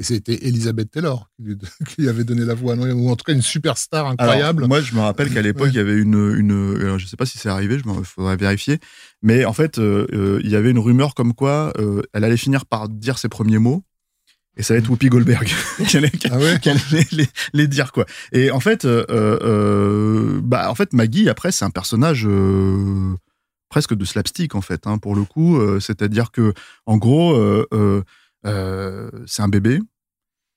[0.01, 1.31] Et c'était Elisabeth Taylor
[1.89, 4.67] qui avait donné la voix, ou en tout cas une superstar incroyable.
[4.67, 7.27] moi, je me rappelle qu'à l'époque, il y avait une, une je ne sais pas
[7.27, 8.79] si c'est arrivé, il faudrait vérifier,
[9.23, 12.39] mais en fait, euh, euh, il y avait une rumeur comme quoi euh, elle allait
[12.39, 13.85] finir par dire ses premiers mots.
[14.57, 15.47] Et ça allait être Whoopi Goldberg
[15.87, 16.39] qui allait, ah
[17.13, 18.07] les, les, dire quoi.
[18.33, 22.27] Et en fait, bah en fait Maggie après c'est un personnage
[23.69, 25.61] presque de slapstick en fait hein, pour le coup.
[25.79, 26.53] C'est-à-dire que
[26.85, 27.65] en gros
[28.45, 29.81] c'est un bébé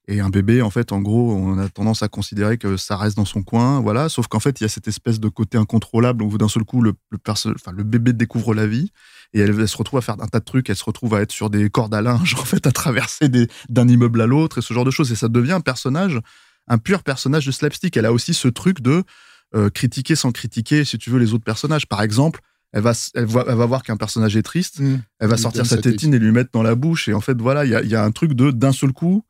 [0.07, 3.15] et un bébé, en fait, en gros, on a tendance à considérer que ça reste
[3.15, 4.09] dans son coin, voilà.
[4.09, 6.81] Sauf qu'en fait, il y a cette espèce de côté incontrôlable où d'un seul coup,
[6.81, 8.91] le, le, enfin, le bébé découvre la vie
[9.33, 10.69] et elle, se retrouve à faire un tas de trucs.
[10.69, 13.29] Elle se retrouve à être sur des cordes à linge, en fait, à traverser
[13.69, 15.11] d'un immeuble à l'autre et ce genre de choses.
[15.13, 16.19] Et ça devient un personnage,
[16.67, 17.95] un pur personnage de slapstick.
[17.95, 19.03] Elle a aussi ce truc de
[19.55, 21.87] euh, critiquer sans critiquer, si tu veux, les autres personnages.
[21.87, 22.41] Par exemple,
[22.73, 25.01] elle va, elle va, elle va voir qu'un personnage est triste, mmh.
[25.19, 27.07] elle va sortir sa tétine et lui mettre dans la bouche.
[27.07, 29.23] Et en fait, voilà, il y a, y a, un truc de d'un seul coup,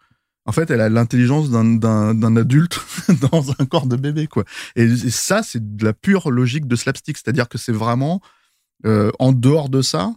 [0.46, 2.80] en fait, elle a l'intelligence d'un adulte
[3.32, 4.44] dans un corps de bébé, quoi.
[4.76, 8.22] Et, ça, c'est de la pure logique de slapstick, c'est-à-dire que c'est vraiment
[8.86, 10.14] euh, en dehors de ça,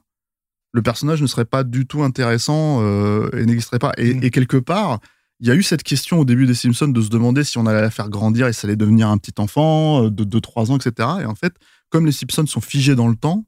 [0.72, 3.92] le personnage ne serait pas du tout intéressant euh, et n'existerait pas.
[3.98, 4.24] Et, mm.
[4.24, 4.98] et, quelque part,
[5.38, 7.66] il y a eu cette question au début des Simpsons de se demander si on
[7.66, 10.76] allait la faire grandir et ça allait devenir un petit enfant euh, de 2-3 ans,
[10.76, 11.08] etc.
[11.20, 11.54] Et en fait,
[11.88, 13.44] comme les Simpsons sont figés dans le temps,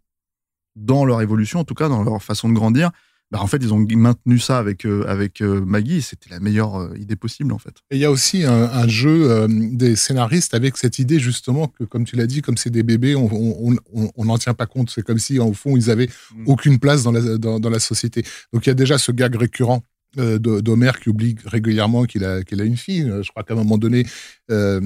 [0.77, 2.93] dans leur évolution, en tout cas dans leur façon de grandir,
[3.31, 6.01] bah, en fait, ils ont maintenu ça avec, euh, avec euh, Maggie.
[6.01, 7.75] C'était la meilleure euh, idée possible, en fait.
[7.91, 12.05] Et il y a aussi un, jeu des scénaristes avec cette idée, justement, que, comme
[12.05, 14.91] tu l'as dit, comme c'est des bébés, on n'en tient pas compte.
[14.91, 16.45] C'est comme si, au fond, ils avaient mm.
[16.47, 18.25] aucune place dans la, dans, dans la société.
[18.53, 19.83] Donc, il y a déjà ce gag récurrent
[20.17, 23.03] euh, d'Homer qui oublie régulièrement qu'il a, une fille.
[23.03, 24.07] Euh, je crois qu'à un moment donné,
[24.51, 24.81] euh,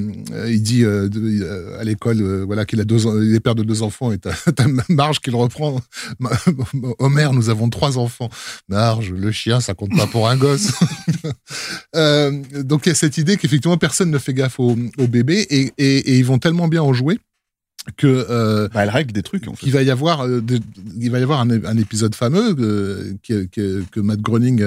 [0.49, 4.35] il dit à l'école voilà, qu'il a deux, est père de deux enfants et t'as,
[4.89, 5.81] Marge qui le reprend.
[6.99, 8.31] Homer, nous avons trois enfants.
[8.69, 10.73] Marge, le chien, ça compte pas pour un gosse.
[12.65, 14.77] donc il y a cette idée qu'effectivement personne ne fait gaffe au,
[15.09, 17.19] bébé et, et, et, ils vont tellement bien en jouer
[17.97, 19.67] que euh, bah, elle règle des trucs en fait.
[19.67, 20.41] il va y avoir euh,
[20.99, 24.63] il va y avoir un, un épisode fameux euh, que, que, que, Matt Groening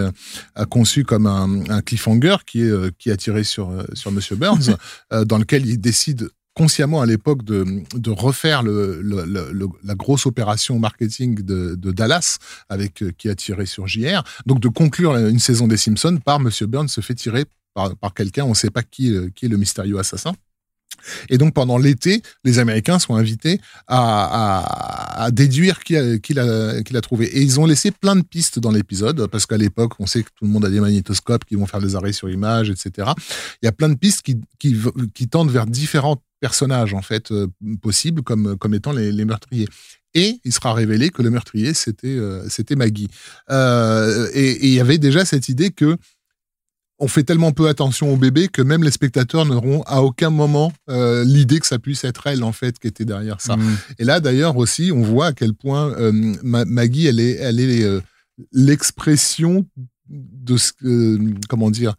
[0.55, 4.75] a, conçu comme un, un, cliffhanger qui est qui a tiré sur sur Monsieur Burns
[5.25, 10.25] dans lequel il décide consciemment à l'époque de, de refaire le, le, le, la grosse
[10.25, 12.37] opération marketing de, de Dallas
[12.69, 16.65] avec qui a tiré sur JR donc de conclure une saison des Simpsons par Monsieur
[16.65, 19.57] Burns se fait tirer par, par quelqu'un on ne sait pas qui qui est le
[19.57, 20.33] mystérieux assassin
[21.29, 25.93] Et donc pendant l'été, les Américains sont invités à, déduire qui
[26.33, 27.25] l'a trouvé.
[27.25, 30.29] Et ils ont laissé plein de pistes dans l'épisode parce qu'à l'époque, on sait que
[30.35, 33.09] tout le monde a des magnétoscopes qui vont faire des arrêts sur image, etc.
[33.61, 34.23] Il y a plein de pistes
[34.59, 37.47] qui tendent vers différents personnages en fait euh,
[37.81, 39.67] possibles comme étant les, meurtriers.
[40.13, 42.47] Et il sera révélé que le meurtrier, c'était euh,
[42.77, 43.09] Maggie.
[43.51, 45.97] Euh, et il y avait déjà cette idée que
[46.99, 50.71] on fait tellement peu attention au bébé que même les spectateurs n'auront à aucun moment
[50.89, 53.57] euh, l'idée que ça puisse être elle en fait qui était derrière ça.
[53.57, 53.77] Mm.
[53.99, 57.59] Et là d'ailleurs aussi, on voit à quel point euh, Ma- Maggie, elle est, elle
[57.59, 57.99] est euh,
[58.53, 59.65] l'expression
[60.09, 60.71] de ce
[61.47, 61.95] comment dire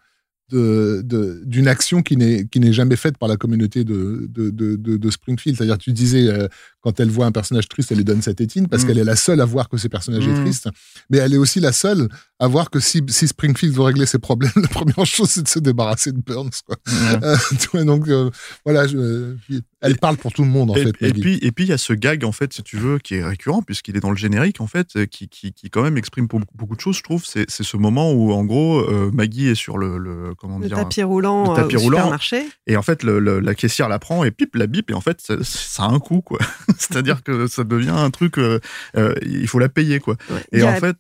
[0.51, 4.51] de- de- d'une action qui n'est qui n'est jamais faite par la communauté de de,
[4.51, 5.57] de, de- de Springfield.
[5.57, 6.47] C'est-à-dire, tu disais euh,
[6.87, 8.87] quand elle voit un personnage triste, elle lui donne sa tétine parce Mm.
[8.87, 10.45] qu'elle est la seule à voir que ce personnage est Mm.
[10.45, 10.69] triste.
[11.11, 12.09] Mais elle est aussi la seule
[12.39, 15.49] à voir que si, si Springfield veut régler ses problèmes, la première chose c'est de
[15.49, 16.51] se débarrasser de Burns.
[16.65, 16.77] Quoi.
[16.87, 17.25] Ouais.
[17.25, 18.31] Euh, tu vois, donc euh,
[18.65, 19.35] voilà, je-
[19.81, 20.89] elle parle pour tout le monde en et, fait.
[21.01, 21.21] et Maggie.
[21.21, 23.25] puis et puis il y a ce gag en fait si tu veux qui est
[23.25, 26.75] récurrent puisqu'il est dans le générique en fait qui, qui, qui quand même exprime beaucoup,
[26.77, 29.77] de choses je trouve c'est c'est ce moment où en gros euh, Maggie est sur
[29.79, 31.99] le, le comment Le dire tapis roulant, le tapis euh, au roulant.
[31.99, 32.47] supermarché.
[32.67, 35.01] et en fait le, le- la caissière la prend et pipe la bip et en
[35.01, 36.39] fait ça, ça a un coût quoi
[36.79, 38.61] c'est-à-dire que ça devient un truc euh,
[38.97, 40.45] euh, il faut la payer quoi Ouais.
[40.53, 40.97] et en fait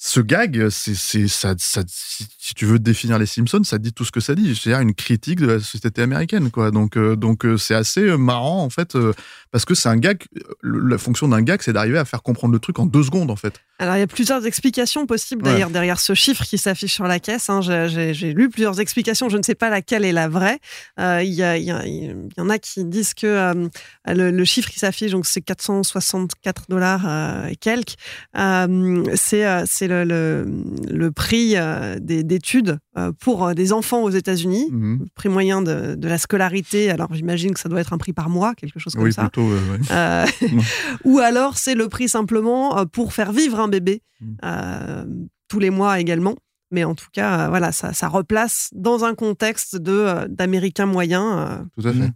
[0.00, 3.92] ce gag, c'est, c'est, ça, ça, si, si tu veux définir les Simpsons, ça dit
[3.92, 4.54] tout ce que ça dit.
[4.54, 6.70] C'est-à-dire une critique de la société américaine, quoi.
[6.70, 9.12] Donc, euh, donc euh, c'est assez marrant, en fait, euh,
[9.50, 10.24] parce que c'est un gag.
[10.62, 13.36] La fonction d'un gag, c'est d'arriver à faire comprendre le truc en deux secondes, en
[13.36, 13.54] fait.
[13.78, 15.64] Alors, il y a plusieurs explications possibles Ouais.
[15.70, 17.48] derrière ce chiffre qui s'affiche sur la caisse.
[17.48, 17.60] hein.
[17.62, 20.58] J'ai- lu plusieurs explications, je ne sais pas laquelle est la vraie.
[21.00, 23.68] Euh, Il y, en a qui disent que euh,
[24.06, 27.94] le, le chiffre qui s'affiche, donc c'est 464 dollars euh, et quelques,
[28.36, 30.46] euh, c'est le, le,
[30.90, 31.54] le prix
[32.00, 32.78] des- d'études
[33.20, 35.06] pour euh, des enfants aux États-Unis, Mhm.
[35.14, 36.90] prix moyen de, de la scolarité.
[36.90, 39.22] Alors j'imagine que ça doit être un prix par mois, quelque chose comme Oui, ça.
[39.22, 39.48] plutôt.
[39.48, 39.78] euh, ouais.
[39.90, 40.26] Euh,
[41.04, 44.02] ou alors c'est le prix simplement euh, pour faire vivre un bébé
[44.44, 45.04] euh,
[45.48, 46.36] tous les mois également.
[46.70, 50.84] Mais en tout cas, euh, voilà, ça, ça replace dans un contexte de euh, d'Américains
[50.86, 51.24] moyens.
[51.38, 52.10] euh, Tout à fait.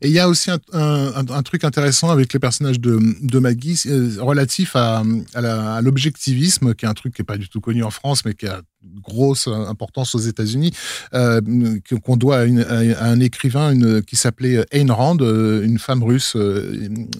[0.00, 4.76] Et il y a aussi un, truc intéressant avec les personnages de, Maggie euh, relatif
[4.76, 5.02] à,
[5.82, 8.46] l'objectivisme, qui est un truc qui n'est pas du tout connu en France, mais qui
[8.46, 8.62] a
[9.02, 10.72] grosse euh, importance aux États-Unis,
[11.14, 11.40] euh,
[12.04, 16.36] qu'on doit à, un écrivain qui s'appelait Ayn Rand, une femme russe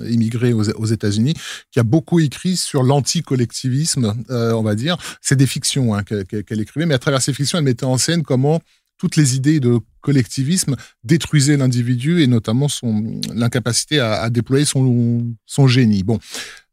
[0.08, 1.34] immigrée aux, États-Unis,
[1.70, 4.96] qui a beaucoup écrit sur l'anti-collectivisme, euh, on va dire.
[5.20, 8.22] C'est des fictions hein, qu'elle écrivait, mais à travers ces fictions, elle mettait en scène
[8.22, 8.60] comment
[8.98, 15.66] toutes les idées de collectivisme détruisaient l'individu et notamment son l'incapacité à, déployer son, son
[15.66, 16.02] génie.
[16.02, 16.18] Bon,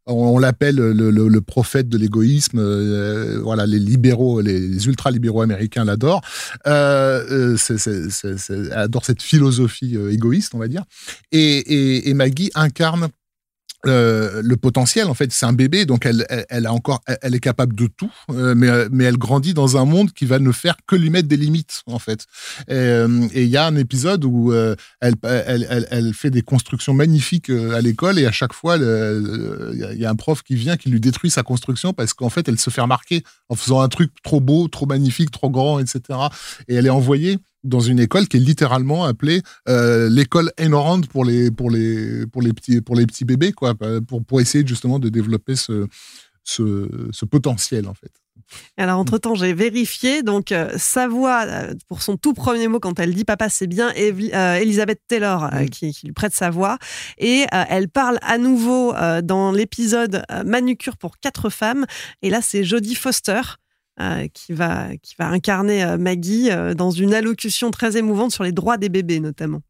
[0.08, 2.60] on, l'appelle le, prophète de l'égoïsme.
[2.60, 6.22] euh, voilà, les libéraux, les, ultra-libéraux américains l'adorent.
[6.68, 10.84] Euh, euh, c'est- c'est- c'est- c'est- elle adore cette philosophie euh, égoïste, on va dire.
[11.32, 13.10] Et, et Maggie incarne
[13.88, 17.40] euh, le potentiel en fait c'est un bébé donc elle, elle, a encore elle, est
[17.40, 20.52] capable de tout euh, mais euh, mais elle grandit dans un monde qui va ne
[20.52, 22.26] faire que lui mettre des limites en fait.
[22.68, 27.50] Et euh, il y a un épisode où elle, elle, elle fait des constructions magnifiques
[27.50, 31.00] à l'école et à chaque fois il y, a un prof qui vient qui lui
[31.00, 34.42] détruit sa construction parce qu'en fait elle se fait remarquer en faisant un truc trop
[34.42, 36.02] beau trop magnifique trop grand etc
[36.68, 40.72] et elle est envoyée dans une école qui est littéralement appelée euh, l'école Ayn
[41.10, 43.76] pour les pour les pour les petits pour les petits bébés quoi
[44.08, 45.88] pour pour essayer justement de développer ce
[46.44, 48.12] ce, ce potentiel en fait.
[48.76, 50.24] Alors, entre-temps, j'ai vérifié.
[50.24, 53.68] Donc, euh, sa voix, euh, pour son tout premier mot, quand elle dit papa, c'est
[53.68, 56.78] bien Ev- euh, Elizabeth Taylor euh, qui, qui lui prête sa voix.
[57.18, 61.86] Et euh, elle parle à nouveau euh, dans l'épisode euh, Manucure pour quatre femmes.
[62.22, 63.42] Et là, c'est Jodie Foster.
[64.02, 68.44] Euh, qui, va, qui va incarner euh, Maggie euh, dans une allocution très émouvante sur
[68.44, 69.62] les droits des bébés notamment.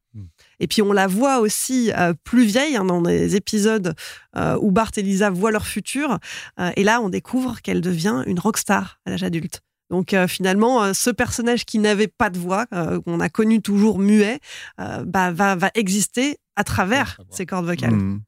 [0.60, 3.96] Et puis on la voit aussi euh, plus vieille hein, dans des épisodes
[4.36, 6.20] euh, où Bart et Lisa voient leur futur.
[6.60, 9.62] Euh, et là, on découvre qu'elle devient une rockstar à l'âge adulte.
[9.90, 13.62] Donc euh, finalement, euh, ce personnage qui n'avait pas de voix, euh, qu'on a connu
[13.62, 14.40] toujours muet,
[14.80, 17.92] euh, bah, va, va exister à travers ses cordes vocales.
[17.92, 18.22] Mhm.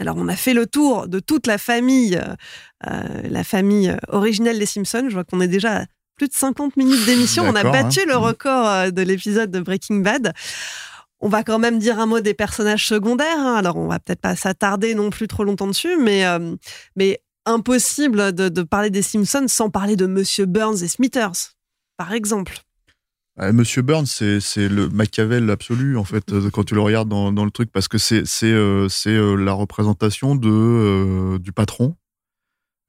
[0.00, 2.34] Alors, on a fait le tour de toute la famille, euh,
[2.90, 5.06] euh, la famille euh, originelle des Simpsons.
[5.08, 5.84] Je vois qu'on est déjà à
[6.16, 7.44] plus de 50 minutes d'émission.
[7.44, 8.04] On a D'accord, battu hein.
[8.08, 10.32] le record euh, de l'épisode de Breaking Bad.
[11.20, 13.38] On va quand même dire un mot des personnages secondaires.
[13.38, 13.54] hein.
[13.56, 16.54] Alors, on va peut-être pas s'attarder non plus trop longtemps dessus, mais, euh,
[16.96, 21.52] mais impossible de, de parler des Simpsons sans parler de Monsieur Burns et Smithers,
[21.96, 22.58] par exemple.
[23.40, 27.32] Ouais, Monsieur Burns, c'est le Machiavel absolu en fait euh, quand tu le regardes dans,
[27.32, 31.96] dans le truc parce que c'est euh, euh, la représentation de euh, du patron,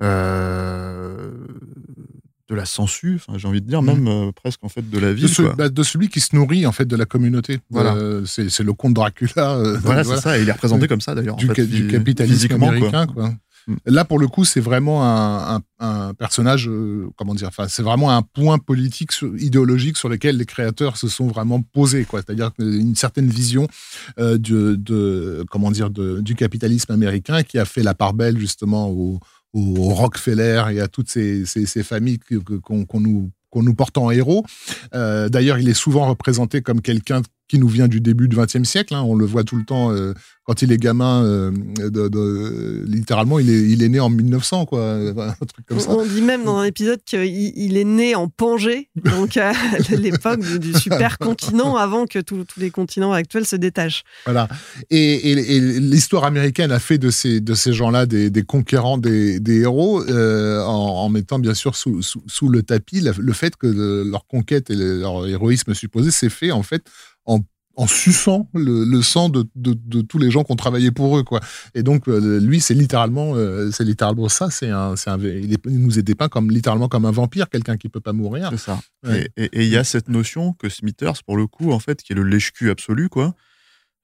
[0.04, 1.32] euh,
[2.48, 3.88] de la censure, j'ai envie de dire, Mhm.
[4.04, 5.28] même euh, presque en fait de la de, vie.
[5.28, 7.60] ce- bah, de celui qui se nourrit en fait de la communauté.
[7.72, 7.96] Voilà.
[7.96, 9.56] Euh, c'est le comte Dracula.
[9.56, 10.38] euh, Voilà, c'est ça.
[10.38, 11.34] Et il est représenté comme ça d'ailleurs.
[11.36, 12.68] en du, fait, ca- du capitalisme quoi.
[12.70, 13.08] américain.
[13.08, 13.34] Quoi.
[13.86, 15.62] Là, pour le coup, c'est vraiment un,
[16.18, 20.98] personnage, euh, comment dire, enfin, c'est vraiment un point politique, idéologique sur lequel les créateurs
[20.98, 22.22] se sont vraiment posés, quoi.
[22.22, 23.68] C'est-à-dire une certaine vision
[24.20, 29.20] euh, de, comment dire, du capitalisme américain qui a fait la part belle justement au,
[29.54, 31.46] Rockefeller et à toutes ces,
[31.84, 32.20] familles
[32.62, 34.44] qu'on nous porte en héros.
[34.94, 38.64] Euh, D'ailleurs, il est souvent représenté comme quelqu'un qui nous vient du début du XXe
[38.64, 38.94] siècle.
[38.96, 39.04] hein.
[39.04, 40.14] On le voit tout le temps euh,
[40.46, 41.24] quand il est gamin.
[41.24, 45.80] euh, de- de- littéralement, il est, il est né en 1900, quoi, un truc comme
[45.80, 45.92] ça.
[45.92, 49.52] On dit même dans un épisode qu'il il est né en Pangée, donc à
[49.92, 54.04] l'époque du, du supercontinent, avant que tous tous les continents actuels se détachent.
[54.26, 54.48] Voilà.
[54.90, 54.98] Et,
[55.32, 59.40] et- et l'histoire américaine a fait de ces, de ces gens-là des, des conquérants, des,
[59.40, 60.72] des héros, euh, en,
[61.06, 64.26] en mettant bien sûr sous, sous, sous le tapis la- le fait que le- leur
[64.28, 66.84] conquête et le- leur héroïsme supposé s'est fait en fait
[67.26, 67.40] en
[67.78, 71.18] en suçant le, le sang de, de, de tous les gens qui ont travaillé pour
[71.18, 71.42] eux quoi
[71.74, 75.52] et donc euh, lui c'est littéralement euh, c'est littéralement ça c'est un, c'est un il,
[75.52, 78.48] est- il nous est dépeint comme littéralement comme un vampire quelqu'un qui peut pas mourir
[78.52, 78.80] C'est ça.
[79.06, 79.28] Ouais.
[79.36, 82.16] Et- il y a cette notion que Smithers, pour le coup, en fait, qui est
[82.16, 83.36] le lèche-cul absolu, quoi,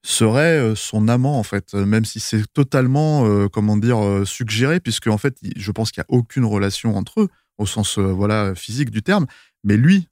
[0.03, 5.07] serait euh, son amant, en fait, même si c'est totalement, euh, comment dire, suggéré, puisque,
[5.07, 8.89] en fait, je pense qu'il n'y a aucune relation entre eux, au sens, voilà, physique
[8.91, 9.27] du terme.
[9.63, 10.07] Mais lui,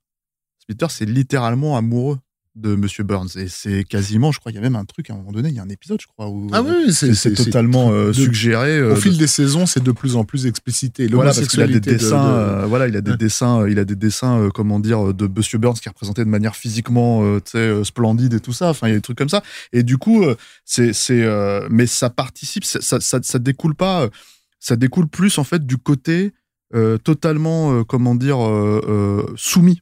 [0.65, 2.19] Smithers, c'est littéralement amoureux
[2.55, 3.29] de Monsieur Burns.
[3.37, 5.49] Et c'est quasiment, je crois, il y a même un truc, à un moment donné,
[5.49, 8.77] il y a un épisode, je crois, où ah oui c'est totalement euh, suggéré.
[8.79, 11.61] euh, au de- fil des saisons c'est de plus en plus explicité voilà, parce qu'il
[11.61, 12.29] a des dessins, de-
[12.63, 13.17] euh, voilà, il a des Ouais.
[13.17, 16.29] dessins, il a des dessins, euh, comment dire, de Monsieur Burns qui est représenté de
[16.29, 17.23] manière physiquement,
[17.83, 18.69] splendide et tout ça.
[18.69, 19.41] Enfin, il y a des trucs comme ça.
[19.71, 20.23] Et du coup,
[20.65, 21.25] c'est, c'est,
[21.69, 24.09] mais ça participe, ça, ça, ça, ça découle pas,
[24.59, 26.33] ça découle plus en fait du côté
[27.03, 28.37] totalement, comment dire,
[29.35, 29.81] soumis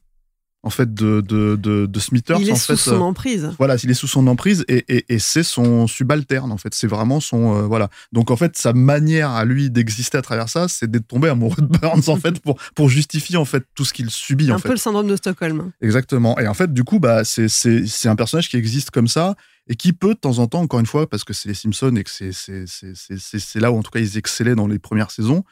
[0.64, 2.38] en fait de de de, de Smithers.
[2.42, 3.52] il est en sous fait, son euh, emprise.
[3.58, 6.74] voilà, il est sous son emprise et, et, et c'est son subalterne en fait.
[6.74, 7.90] C'est vraiment son euh, voilà.
[8.12, 11.62] Donc en fait, sa manière à lui d'exister à travers ça, c'est d'être tombé amoureux
[11.62, 14.60] de Burns en fait pour pour justifier en fait tout ce qu'il subit un en
[14.60, 14.74] peu fait.
[14.74, 15.72] le syndrome de Stockholm.
[15.82, 16.38] Exactement.
[16.40, 19.36] Et en fait, du coup, bah c'est c'est c'est un personnage qui existe comme ça
[19.70, 21.96] et qui peut de temps en temps, encore une fois, parce que c'est les Simpsons
[21.96, 25.44] et que c'est là où en tout cas ils excellaient dans les premières saisons,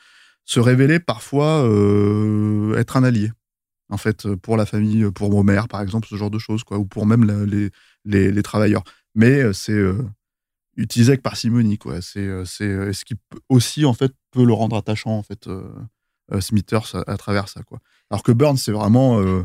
[0.46, 3.32] se révéler parfois euh, être un allié.
[3.90, 6.78] En fait, euh, pour la famille, pour Homer, par exemple, ce genre de choses, quoi,
[6.78, 7.70] ou pour même la- les,
[8.06, 8.84] les, les travailleurs.
[9.14, 10.02] Mais euh, c'est euh,
[10.76, 12.02] utilisé avec parcimonie, quoi.
[12.02, 13.16] C'est euh, euh, ce qui
[13.50, 15.62] aussi, en fait, peut le rendre attachant, en fait, euh,
[16.34, 17.80] euh, Smithers à, à travers ça, quoi.
[18.10, 19.44] Alors que Burns, c'est vraiment, euh,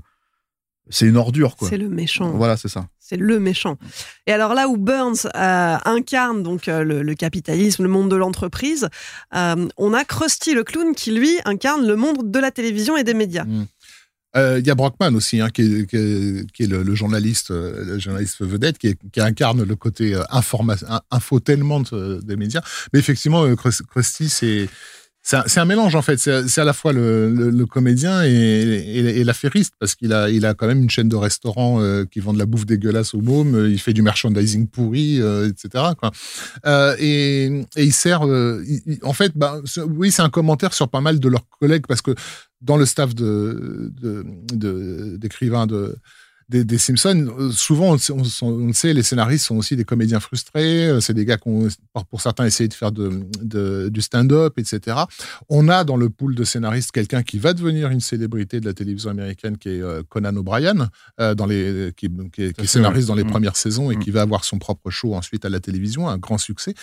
[0.88, 1.68] c'est une ordure, quoi.
[1.68, 2.30] C'est le méchant.
[2.30, 2.88] Voilà, c'est ça.
[2.98, 3.76] C'est le méchant.
[4.26, 8.16] Et alors là où Burns euh, incarne donc euh, le, le capitalisme, le monde de
[8.16, 8.88] l'entreprise,
[9.34, 13.02] euh, on a Krusty le clown qui lui incarne le monde de la télévision et
[13.04, 13.44] des médias.
[13.46, 13.64] Euh,
[14.36, 15.94] Il y a Brockman aussi, hein, qui est,
[17.50, 22.62] euh, le journaliste vedette, qui, incarne le côté euh, informa- in- infotainment euh, des médias.
[22.92, 24.68] Mais effectivement, euh, Krus- Krusty, c'est
[25.22, 26.18] c'est un, mélange en fait.
[26.18, 30.82] C'est à la fois le, comédien et, et, et l'affairiste parce qu'il a, quand même
[30.82, 33.54] une chaîne de restaurants euh, qui vend de la bouffe dégueulasse aux mômes.
[33.54, 35.84] euh, Il fait du merchandising pourri, euh, etc.
[36.98, 38.22] Et, il sert.
[38.22, 42.14] en fait, bah, oui, c'est un commentaire sur pas mal de leurs collègues parce que
[42.60, 43.92] dans le staff d'écrivains
[45.66, 45.96] de,
[46.50, 49.56] des, des Simpsons, euh, souvent, on, le sait- on, on le sait, les scénaristes sont
[49.56, 50.86] aussi des comédiens frustrés.
[50.88, 51.68] euh, C'est des gars qui ont,
[52.10, 54.96] pour- certains, essayé de faire de, de- du stand-up, etc.
[55.48, 58.74] On a dans le pool de scénaristes quelqu'un qui va devenir une célébrité de la
[58.74, 60.90] télévision américaine, qui est euh, Conan O'Brien,
[61.20, 63.30] euh, dans les, qui, qui est, qui est scénariste dans les Mm.
[63.30, 64.00] premières saisons et Mm.
[64.00, 66.74] qui va avoir son propre show ensuite à la télévision, un grand succès.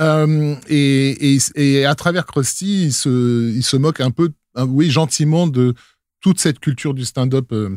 [0.00, 4.90] Euh, et, et, et à travers Krusty, il se, il se moque un peu, oui,
[4.90, 5.74] gentiment de
[6.20, 7.76] toute cette culture du stand-up euh,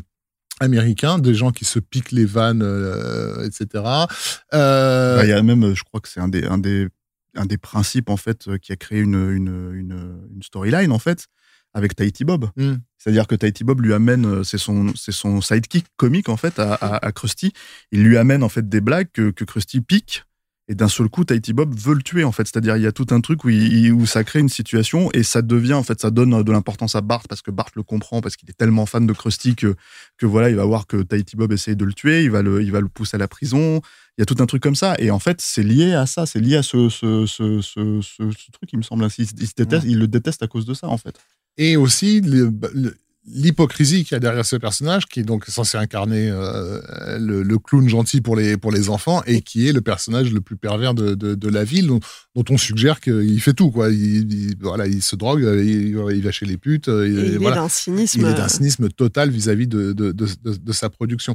[0.60, 3.84] américain, des gens qui se piquent les vannes, euh, etc.
[4.54, 6.88] Euh, Bah, Il y a même, je crois que c'est un des, un des,
[7.36, 11.26] un des principes en fait qui a créé une, une, une, une storyline en fait
[11.74, 12.50] avec Tahiti Bob.
[12.56, 12.74] Mm.
[12.96, 16.58] C'est-à-dire que Tahiti Bob lui amène, euh, c'est son, c'est son sidekick comique en fait
[16.58, 17.52] à, à, à Krusty.
[17.92, 20.24] Il lui amène en fait des blagues que, que Krusty pique.
[20.70, 22.46] Et d'un seul coup, Tahiti Bob veut le tuer en fait.
[22.46, 25.22] C'est-à-dire il y a tout un truc où, il- où ça crée une situation et
[25.22, 28.20] ça devient en fait, ça donne de l'importance à Bart parce que Bart le comprend
[28.20, 29.74] parce qu'il est tellement fan de Krusty que,
[30.18, 32.62] que voilà, il va voir que Tahiti Bob essaye de le tuer, il va le,
[32.62, 33.80] il va le pousser à la prison.
[34.18, 34.94] Il y a tout un truc comme ça.
[34.98, 36.26] Et en fait, c'est lié à ça.
[36.26, 38.00] C'est lié à ce, ce, ce, ce,
[38.50, 39.06] truc, il me semble.
[39.16, 41.14] Il, se déteste, il le déteste à cause de ça, en fait.
[41.56, 42.96] Et aussi le- le-
[43.34, 47.58] l'hypocrisie qu'il y a derrière ce personnage, qui est donc censé incarner euh, le, le
[47.58, 50.94] clown gentil pour les, pour les enfants, et qui est le personnage le plus pervers
[50.94, 52.00] de, de, de la ville, dont,
[52.34, 53.70] dont on suggère qu'il fait tout.
[53.70, 53.90] Quoi.
[53.90, 56.88] Il, il- voilà, il se drogue, il, il va chez les putes.
[56.88, 58.20] euh, il est d'un cynisme.
[58.20, 61.34] Il est d'un cynisme total vis-à-vis de- de sa production.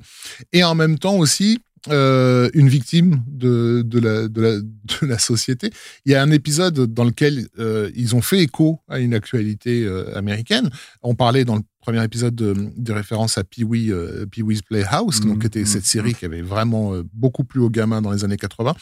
[0.51, 1.59] Et en même temps aussi,
[1.89, 4.59] euh, une victime de, de, la, de, la,
[5.01, 5.69] de la société.
[6.05, 9.83] Il y a un épisode dans lequel euh, ils ont fait écho à une actualité
[9.83, 10.69] euh, américaine.
[11.01, 13.91] On parlait dans le premier épisode de, de référence à Pee-wee,
[14.31, 18.01] Pee-wee's Playhouse, donc qui était mhm, cette série qui avait vraiment beaucoup plu aux gamins
[18.01, 18.73] dans les années 80.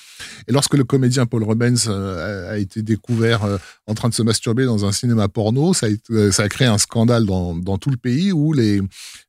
[0.48, 3.42] Et lorsque le comédien Paul Rubens a, a été découvert
[3.88, 6.68] en train de se masturber dans un cinéma porno, ça a, été- ça a créé
[6.68, 8.84] un scandale dans, dans tout le pays où les,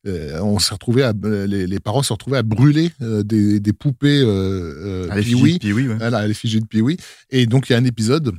[0.05, 5.07] on s'est retrouvé à, les, les parents se retrouvaient à brûler des, des poupées euh,
[5.07, 5.53] euh, À l'effigie Pee-wee.
[5.55, 5.97] de Pee-wee, ouais.
[5.97, 6.97] Voilà, à l'effigie de Pee-wee.
[7.31, 8.33] Et donc, il y a un épisode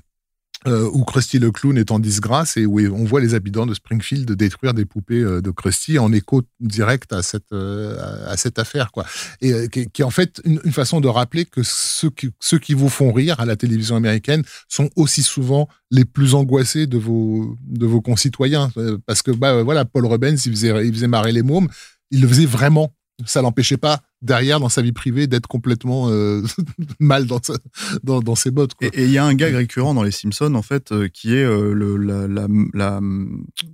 [0.65, 3.73] euh, où Krusty le clown est en disgrâce et où on voit les habitants de
[3.73, 7.97] Springfield détruire des poupées euh, de Krusty en écho direct à cette, euh,
[8.29, 8.91] à- cette affaire.
[8.93, 9.05] Quoi.
[9.41, 12.09] Et euh, qui, est- qui est en fait une, une façon de rappeler que ceux
[12.11, 16.33] qui, ceux qui vous font rire à la télévision américaine sont aussi souvent les plus
[16.33, 18.71] angoissés de vos, de vos concitoyens.
[19.05, 21.67] Parce que bah, voilà, Paul Rubens, il faisait, il faisait marrer les mômes,
[22.09, 22.93] il le faisait vraiment.
[23.25, 26.41] Ça l'empêchait pas derrière dans sa vie privée d'être complètement euh,
[26.99, 27.57] mal dans, sa-
[28.03, 28.73] dans, dans ses bottes.
[28.73, 28.87] Quoi.
[28.93, 31.43] Et il y a un gag récurrent dans les Simpsons, en fait, euh, qui est
[31.43, 32.99] euh, le, la, la, la-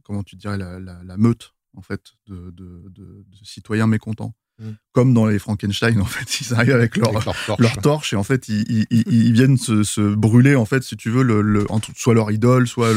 [0.03, 4.33] comment tu dirais, la, meute, en fait, de, de, de- de citoyens mécontents.
[4.61, 4.71] Mm.
[4.91, 7.59] Comme dans les Frankenstein, en fait, ils arrivent avec leur, Avec leur torche.
[7.61, 10.83] leur torche et en fait, ils, ils, ils- ils viennent se, se brûler, en fait,
[10.83, 12.89] si tu veux, le, le- entre- soit leur idole, soit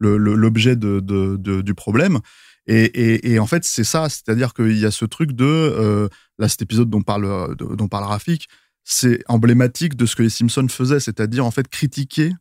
[0.00, 2.20] l'objet de- du problème.
[2.66, 6.08] Et, en fait, c'est ça, c'est-à-dire qu'il y a ce truc de, euh,
[6.38, 8.48] là, cet épisode dont parle, de- dont parle Rafik,
[8.84, 12.32] c'est emblématique de ce que les Simpsons faisaient, c'est-à-dire en fait critiquer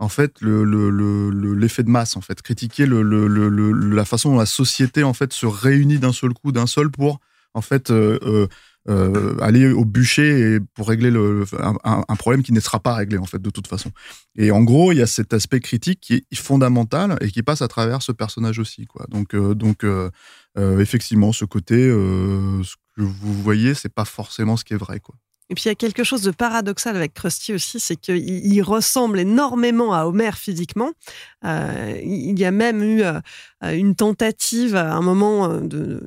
[0.00, 4.38] en fait le le- le- le- l'effet de masse en fait critiquer la façon dont
[4.38, 7.18] la société en fait se réunit d'un seul coup d'un seul pour
[7.54, 8.46] en fait euh, euh,
[8.88, 11.44] euh, aller au bûcher pour régler le,
[11.84, 13.90] un, problème qui ne sera pas réglé en fait de toute façon.
[14.34, 17.60] Et en gros il y a cet aspect critique qui est fondamental et qui passe
[17.60, 19.04] à travers ce personnage aussi quoi.
[19.10, 20.10] Donc euh, donc euh,
[20.56, 25.14] effectivement ce côté ce que vous voyez c'est pas forcément ce qui est vrai quoi.
[25.50, 28.62] Et puis il y a quelque chose de paradoxal avec Krusty aussi, c'est qu'il il
[28.62, 30.92] ressemble énormément à Homer physiquement.
[31.42, 33.02] Il y a même eu
[33.62, 36.02] une tentative à un moment de,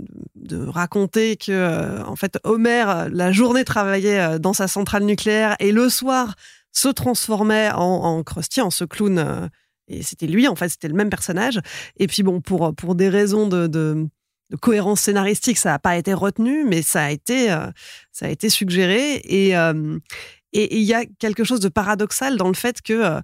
[0.51, 5.03] de raconter que euh, en fait Homer euh, la journée travaillait euh, dans sa centrale
[5.03, 6.35] nucléaire et le soir
[6.71, 9.49] se transformait en, en en ce clown.
[9.87, 11.59] et c'était lui, en fait, c'était le même personnage.
[11.97, 14.07] Et puis bon, pour, pour des raisons de,
[14.61, 17.47] cohérence scénaristique, ça n'a pas été retenu, mais ça a été,
[18.11, 19.21] ça a été suggéré.
[19.25, 19.99] Et euh,
[20.53, 23.21] et il y a quelque chose de paradoxal dans le fait que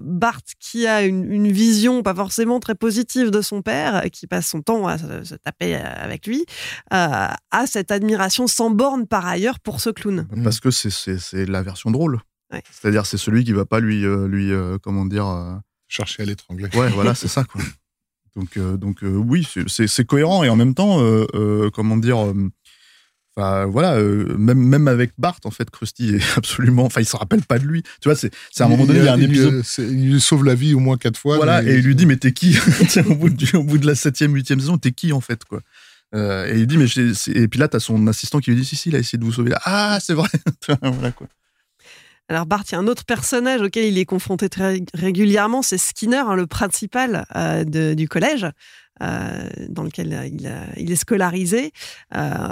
[0.00, 4.26] Bart, qui a une, une vision pas forcément très positive de son père, euh, qui
[4.26, 6.44] passe son temps à se, se taper euh, avec lui,
[6.92, 10.26] euh, a cette admiration sans borne par ailleurs pour ce clown.
[10.44, 12.20] Parce que c'est- c'est c'est la version drôle.
[12.52, 12.62] Ouais.
[12.70, 15.26] C'est-à-dire, c'est celui qui va pas lui, euh, lui euh, comment dire.
[15.28, 15.54] euh,
[15.88, 16.68] Chercher à l'étrangler.
[16.74, 17.60] Ouais, voilà, c'est ça, quoi.
[18.36, 21.68] Donc, euh, donc euh, oui, c'est- c'est c'est cohérent et en même temps, euh, euh,
[21.74, 22.32] comment dire.
[23.36, 26.84] Enfin, voilà, euh, même, même avec Bart, en fait, Krusty est absolument.
[26.84, 27.82] Enfin, il se rappelle pas de lui.
[27.82, 29.62] Tu vois, c'est c'est à un moment donné, il y a un lui- épisode.
[29.64, 31.36] c'est- il lui sauve la vie au moins quatre fois.
[31.36, 32.54] Voilà, mais- et il lui dit, mais t'es qui?
[32.88, 35.44] Tiens, au, bout du- au bout de la septième, huitième saison, t'es qui en fait
[35.44, 35.60] quoi?
[36.12, 38.74] Euh, Et il dit, mais et puis là, t'as son assistant qui lui dit, si,
[38.74, 39.52] si, il a essayé de vous sauver.
[39.64, 40.28] Ah, c'est vrai.
[40.82, 41.28] voilà quoi.
[42.28, 45.78] Alors Bart, il y a un autre personnage auquel il est confronté très régulièrement, c'est
[45.78, 48.46] Skinner, hein, le principal euh, de- du collège.
[49.02, 51.72] Euh, dans lequel euh, il, est scolarisé.
[52.14, 52.48] Euh,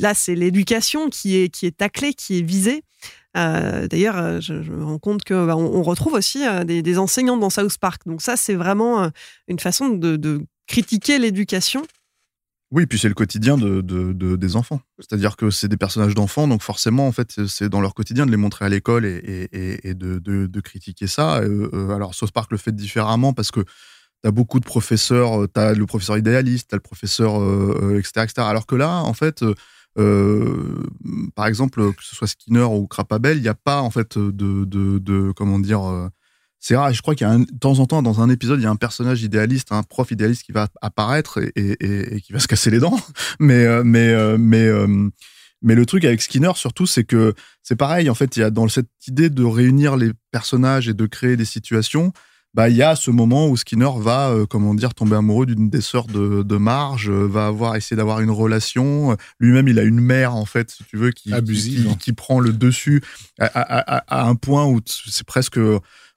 [0.00, 2.82] là, c'est l'éducation qui est, qui est taclée, qui est visée.
[3.34, 8.00] D'ailleurs, je, me rends compte que bah, on, retrouve aussi des, enseignants dans South Park.
[8.06, 9.10] Donc ça, c'est vraiment
[9.46, 11.82] une façon de, critiquer l'éducation.
[12.70, 14.80] Oui, puis c'est le quotidien de, de- de- des enfants.
[14.98, 18.30] C'est-à-dire que c'est des personnages d'enfants, donc forcément, en fait, c'est- dans leur quotidien de
[18.30, 21.34] les montrer à l'école et, de, critiquer ça.
[21.74, 23.60] Alors, South Park le fait différemment parce que
[24.30, 28.24] beaucoup de professeurs, tu as le professeur idéaliste, tu as le professeur, euh, euh, etc.,
[28.24, 28.32] etc.
[28.46, 29.54] Alors que là, en fait, euh,
[29.98, 30.82] euh,
[31.34, 34.64] par exemple, que ce soit Skinner ou Crapabel, il n'y a pas, en fait, de,
[34.98, 35.82] de, comment dire...
[35.88, 36.08] euh,
[36.58, 38.64] c'est rare, je crois qu'il y a de temps en temps, dans un épisode, il
[38.64, 42.32] y a un personnage idéaliste, un prof idéaliste qui va apparaître et, et- et- qui
[42.32, 42.98] va se casser les dents.
[43.38, 45.08] Mais, euh, mais, euh, mais, euh,
[45.62, 48.10] mais le truc avec Skinner, surtout, c'est que c'est pareil.
[48.10, 51.36] En fait, il y a dans cette idée de réunir les personnages et de créer
[51.36, 52.12] des situations,
[52.56, 55.68] bah, il y a ce moment où Skinner va, euh, comment dire, tomber amoureux d'une
[55.70, 59.14] des sœurs de, de Marge, euh, va avoir essayé d'avoir une relation.
[59.38, 62.40] Lui-même, il a une mère, en fait, si tu veux, qui, Abusive, qui, qui prend
[62.40, 63.02] le dessus
[63.38, 65.58] à, à- à- à un point où c'est presque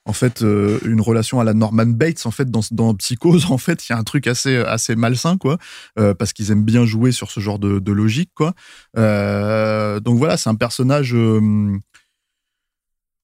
[0.05, 3.57] en fait euh, une relation à la Norman Bates en fait dans, dans Psychose en
[3.59, 5.57] fait il y a un truc assez assez malsain quoi
[5.99, 8.53] euh, parce qu'ils aiment bien jouer sur ce genre de, de logique quoi
[8.97, 11.13] Euh, donc voilà c'est un personnage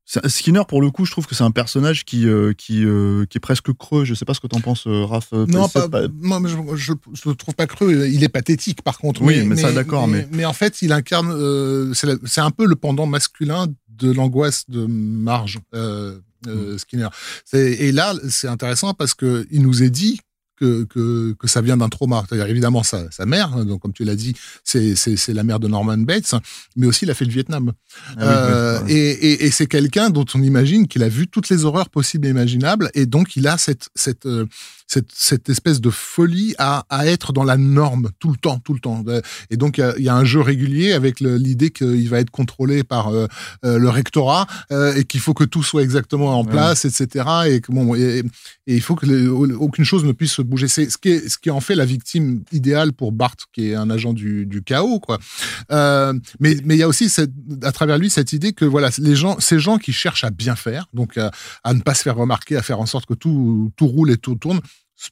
[0.06, 3.38] Skinner pour le coup je trouve que c'est un personnage qui euh, qui euh, qui
[3.38, 5.90] est presque creux je sais pas ce que t'en penses euh, Raph euh, Non, c'est
[5.90, 8.08] pas, moi, je, je, je le trouve pas creux.
[8.08, 9.22] Il est pathétique, par contre.
[9.24, 11.32] Oui, mais ça, d'accord, Mais, mais- en fait, il incarne.
[11.32, 16.50] euh, c'est un peu le pendant masculin de l'angoisse de Marge euh, Mm.
[16.50, 17.08] euh, Skinner.
[17.54, 20.20] Et là, c'est intéressant parce que il nous est dit.
[20.58, 22.24] Que, que, que ça vient d'un trauma.
[22.30, 24.34] C'est-à-dire évidemment sa, sa mère, hein, donc comme tu l'as dit,
[24.64, 26.34] c'est c'est- c'est la mère de Norman Bates,
[26.78, 27.74] mais aussi il a fait le Vietnam.
[27.74, 31.28] Ah oui, Euh, oui, et et, et c'est quelqu'un dont on imagine qu'il a vu
[31.28, 34.46] toutes les horreurs possibles et imaginables, et donc il a cette, cette, euh,
[34.88, 38.74] cette, cette espèce de folie à, à être dans la norme tout le temps, tout
[38.74, 39.04] le temps.
[39.08, 42.30] Euh, Et donc il y y a un jeu régulier avec l'idée qu'il va être
[42.30, 43.28] contrôlé par euh,
[43.66, 46.52] euh, le rectorat euh, et qu'il faut que tout soit exactement en Ouais.
[46.52, 47.26] place, etc.
[47.48, 48.20] Et que bon, et,
[48.68, 50.68] et il faut que aucune chose ne puisse se bouger.
[50.68, 53.76] C'est ce qui est, ce qui en fait la victime idéale pour Bart, qui est
[53.76, 55.18] un agent du, du chaos, quoi.
[55.72, 57.32] Euh, mais mais il y a aussi cette,
[57.64, 60.56] à travers lui cette idée que voilà les gens ces gens qui cherchent à bien
[60.56, 61.32] faire donc à,
[61.64, 64.18] à ne pas se faire remarquer à faire en sorte que tout tout roule et
[64.18, 64.60] tout tourne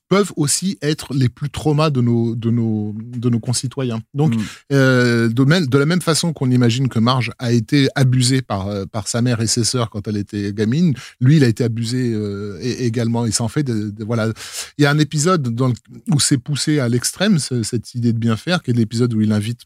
[0.08, 4.02] peuvent aussi être les plus traumas de nos de nos de nos concitoyens.
[4.14, 4.40] Donc Mm.
[4.72, 8.68] euh, de, même, de la même façon qu'on imagine que Marge a été abusée par
[8.68, 11.64] euh, par sa mère et ses sœurs quand elle était gamine lui il a été
[11.64, 13.26] abusé euh, également.
[13.26, 14.32] Il s'en fait de, de- voilà.
[14.78, 15.74] Il y a un épisode dans le-
[16.12, 19.22] où c'est poussé à l'extrême ce- cette idée de bien faire qui est l'épisode où
[19.22, 19.62] il invite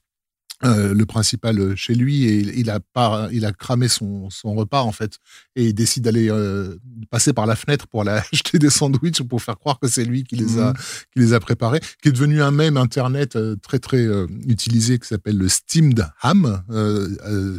[0.64, 4.55] euh, le principal euh, chez lui et il, a pas, il a cramé son, son
[4.55, 5.20] repas en fait
[5.55, 6.78] et il décide d'aller euh,
[7.12, 10.24] passer par la fenêtre pour aller acheter des sandwichs pour faire croire que c'est lui
[10.24, 10.74] qui les a Mhm.
[11.14, 14.97] qui les a préparés qui est devenu un mème internet euh, très très euh, utilisé
[14.97, 16.64] qui s'appelle le steamed ham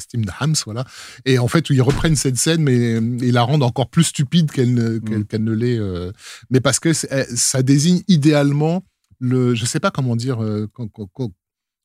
[0.01, 0.85] steamed hams voilà
[1.25, 4.51] et en fait où ils reprennent cette scène mais ils la rendent encore plus stupide
[4.51, 6.11] qu'elle ne, qu'elle, qu'elle ne l'est euh,
[6.51, 8.85] mais parce que ça désigne idéalement
[9.21, 10.69] le je sais pas comment dire euh,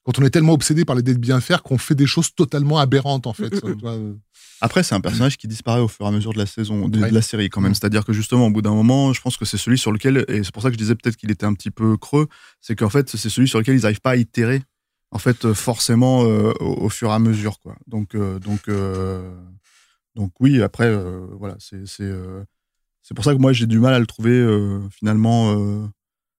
[0.03, 2.77] quand, on est tellement obsédé par l'idée de bien faire qu'on fait des choses totalement
[2.79, 3.63] aberrantes en fait.
[3.63, 3.85] Mm, mm, mm.
[3.85, 4.13] Euh.
[4.61, 6.97] Après, c'est un personnage qui disparaît au fur et à mesure de la saison, de,
[6.97, 7.75] de la série quand même.
[7.75, 10.41] C'est-à-dire que justement, au bout d'un moment, je pense que c'est celui sur lequel, et
[10.43, 12.27] c'est pour ça que je disais peut-être qu'il était un petit peu creux,
[12.61, 14.63] c'est qu'en fait, c'est celui sur lequel ils n'arrivent pas à itérer,
[15.11, 17.75] en fait, euh, forcément, euh, au, au fur et à mesure, quoi.
[17.87, 19.35] Donc, euh, donc, euh,
[20.15, 20.61] donc oui.
[20.61, 20.95] Après,
[21.37, 24.47] voilà, c'est c'est pour ça que moi j'ai du mal à le trouver
[24.91, 25.91] finalement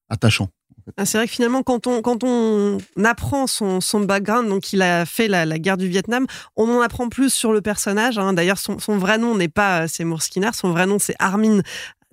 [0.09, 0.49] attachant.
[0.97, 4.82] Ah, c'est vrai que finalement, quand on, quand on apprend son, son background, donc il
[4.82, 6.26] a fait la, la guerre du Vietnam,
[6.57, 8.18] on en apprend plus sur le personnage.
[8.18, 8.32] hein.
[8.35, 11.61] D'ailleurs, son, son vrai nom n'est pas euh, Seymour Skinner, son vrai nom c'est Armin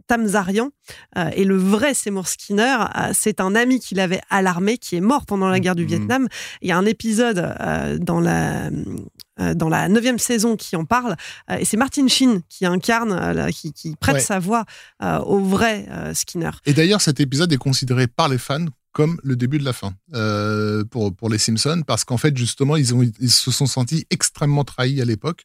[0.07, 0.71] Tamzarian.
[1.17, 4.95] Euh, et le vrai Seymour Skinner, euh, c'est un ami qu'il avait à l'armée qui
[4.95, 5.87] est mort pendant la guerre du Mhm.
[5.89, 6.27] Vietnam.
[6.61, 8.69] Il y a un épisode euh, dans la
[9.55, 11.15] dans la neuvième saison qui en parle,
[11.49, 14.21] euh, et c'est Martin Sheen qui incarne, euh, qui, qui prête Ouais.
[14.21, 14.65] sa voix
[15.01, 16.51] euh, au vrai euh, Skinner.
[16.65, 19.93] Et d'ailleurs, cet épisode est considéré par les fans comme le début de la fin
[20.15, 24.05] euh, pour, pour les Simpsons, parce qu'en fait, justement, ils, ont, ils se sont sentis
[24.09, 25.43] extrêmement trahis à l'époque,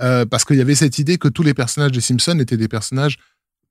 [0.00, 2.66] euh, parce qu'il y avait cette idée que tous les personnages des Simpsons étaient des
[2.66, 3.16] personnages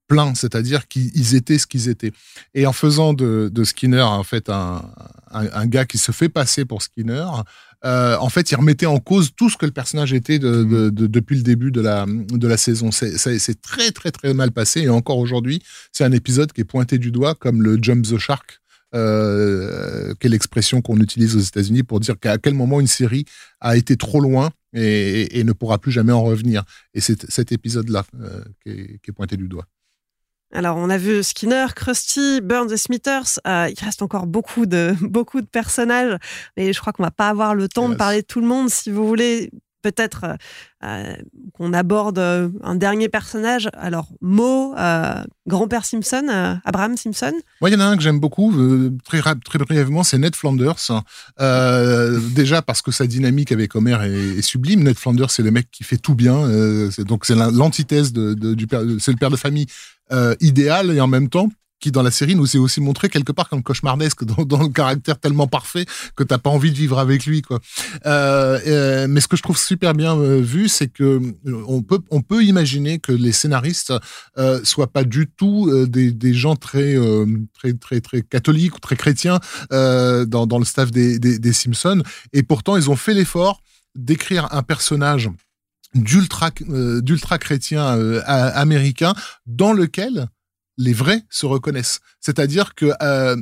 [0.07, 2.13] pleins, c'est-à-dire qu'ils étaient ce qu'ils étaient.
[2.55, 4.89] Et en faisant de, de Skinner, en fait, un,
[5.31, 7.25] un, un gars qui se fait passer pour Skinner,
[7.85, 10.89] euh, en fait, il remettait en cause tout ce que le personnage était de, de-
[10.89, 12.91] de- depuis le début de la, de la saison.
[12.91, 14.81] C'est très, très, très mal passé.
[14.81, 15.61] Et encore aujourd'hui,
[15.91, 18.59] c'est un épisode qui est pointé du doigt comme le jump the shark,
[18.95, 23.25] euh, qui est l'expression qu'on utilise aux États-Unis pour dire qu'à quel moment une série
[23.61, 26.63] a été trop loin et, et ne pourra plus jamais en revenir.
[26.93, 29.65] Et c'est cet épisode-là euh, qui est pointé du doigt.
[30.51, 33.39] Alors, on a vu Skinner, Krusty, Burns et Smithers.
[33.47, 36.17] Euh, il reste encore beaucoup de, beaucoup de personnages,
[36.57, 38.69] mais je crois qu'on va pas avoir le temps de parler de tout le monde.
[38.69, 40.35] Si vous voulez, peut-être euh,
[40.83, 41.15] euh,
[41.53, 43.69] qu'on aborde un dernier personnage.
[43.73, 47.31] Alors, Mo, euh, grand-père Simpson, euh, Abraham Simpson.
[47.61, 48.53] Moi, il y en a un que j'aime beaucoup,
[49.05, 50.75] très, très brièvement, c'est Ned Flanders.
[52.35, 54.83] Déjà parce que sa dynamique avec Homer est, est sublime.
[54.83, 56.47] Ned Flanders, c'est le mec qui fait tout bien.
[56.99, 59.67] donc, c'est l'an- l'antithèse de, de- du père, c'est le père de famille
[60.11, 61.49] euh, idéal et en même temps
[61.79, 64.69] qui dans la série nous est aussi montré quelque part comme cauchemardesque dans, dans le
[64.69, 65.85] caractère tellement parfait
[66.15, 67.59] que t'as pas envie de vivre avec lui quoi.
[68.05, 71.81] Euh, euh, mais ce que je trouve super bien euh, vu, c'est que euh, on
[71.81, 73.93] peut on peut imaginer que les scénaristes
[74.37, 78.79] euh, soient pas du tout des, des gens très euh, très très très catholiques ou
[78.79, 79.39] très chrétiens
[79.71, 82.03] dans, dans le staff des, des, des Simpsons
[82.33, 83.61] et pourtant ils ont fait l'effort
[83.95, 85.29] d'écrire un personnage
[85.95, 89.13] d'ultra euh, d'ultra chrétien euh, a- américain
[89.45, 90.27] dans lequel
[90.81, 91.99] les vrais se reconnaissent.
[92.21, 93.35] C'est-à-dire que euh,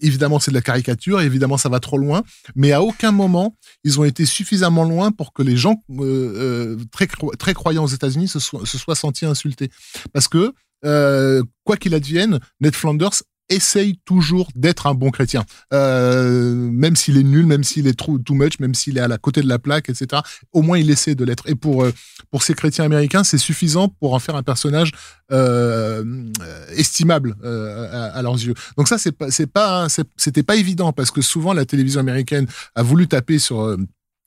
[0.00, 2.22] évidemment c'est de la caricature, évidemment ça va trop loin,
[2.54, 6.76] mais à aucun moment ils ont été suffisamment loin pour que les gens euh, euh,
[6.90, 7.06] très
[7.38, 9.70] très croyants aux États-Unis se, soient, se soient sentis insultés.
[10.14, 10.54] Parce que
[10.84, 17.18] euh, quoi qu'il advienne, Ned Flanders essaye toujours d'être un bon chrétien, euh, même s'il
[17.18, 19.48] est nul, même s'il est too, too much, même s'il est à la côté de
[19.48, 20.22] la plaque, etc.
[20.52, 21.48] Au moins, il essaie de l'être.
[21.48, 21.92] Et pour euh,
[22.30, 24.92] pour ces chrétiens américains, c'est suffisant pour en faire un personnage
[25.30, 26.04] euh,
[26.74, 28.54] estimable à, leurs yeux.
[28.76, 29.86] Donc ça, c'est pas c'est pas
[30.16, 33.76] c'était pas évident parce que souvent la télévision américaine a voulu taper sur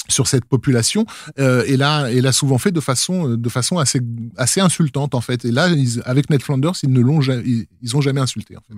[0.07, 1.05] sur cette population
[1.37, 4.01] et là et l'a souvent fait de façon de façon assez
[4.37, 5.67] assez insultante en fait et là
[6.05, 8.75] avec Ned Flanders ils ne l'ont ils, ils jamais insulté fait.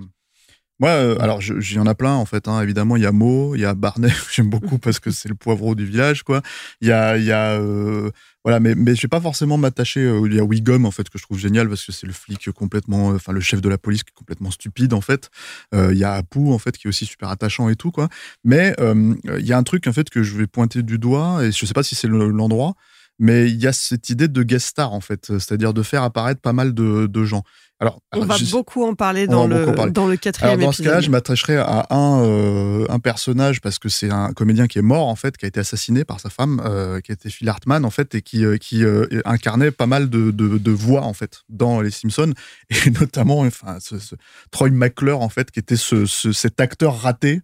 [0.79, 2.47] Moi, euh, alors j'y en a plein en fait.
[2.47, 2.61] Hein.
[2.61, 5.35] Évidemment, il y a Mo, il y a Barney, j'aime beaucoup parce que c'est le
[5.35, 6.41] poivreau du village, quoi.
[6.81, 8.11] Il y a, il y a, euh,
[8.43, 10.01] voilà, mais mais je vais pas forcément m'attacher.
[10.01, 12.13] Euh, il y a Wiggum en fait que je trouve génial parce que c'est le
[12.13, 15.29] flic complètement, enfin le chef de la police qui est complètement stupide en fait.
[15.73, 18.09] Il y a Apu en fait qui est aussi super attachant et tout quoi.
[18.43, 21.51] Mais il y a un truc en fait que je vais pointer du doigt et
[21.51, 22.75] je sais pas si c'est l'endroit.
[23.19, 26.41] mais il y a cette idée de guest star en fait, c'est-à-dire de faire apparaître
[26.41, 27.43] pas mal de gens.
[27.79, 28.49] Alors, on va je...
[28.49, 29.91] beaucoup en parler dans, le, parler.
[29.91, 30.85] dans le quatrième Alors, dans épisode.
[30.85, 34.79] ce cas-là, je m'attacherai à un, euh, un personnage parce que c'est un comédien qui
[34.79, 37.47] est mort en fait, qui a été assassiné par sa femme, euh, qui était Phil
[37.47, 38.83] Hartman en fait, et qui, euh, qui
[39.25, 42.33] incarnait pas mal de, de, de, voix en fait dans les Simpsons,
[42.71, 44.15] et notamment enfin ce, ce
[44.49, 47.41] Troy McClure en fait, qui était ce, ce, cet acteur raté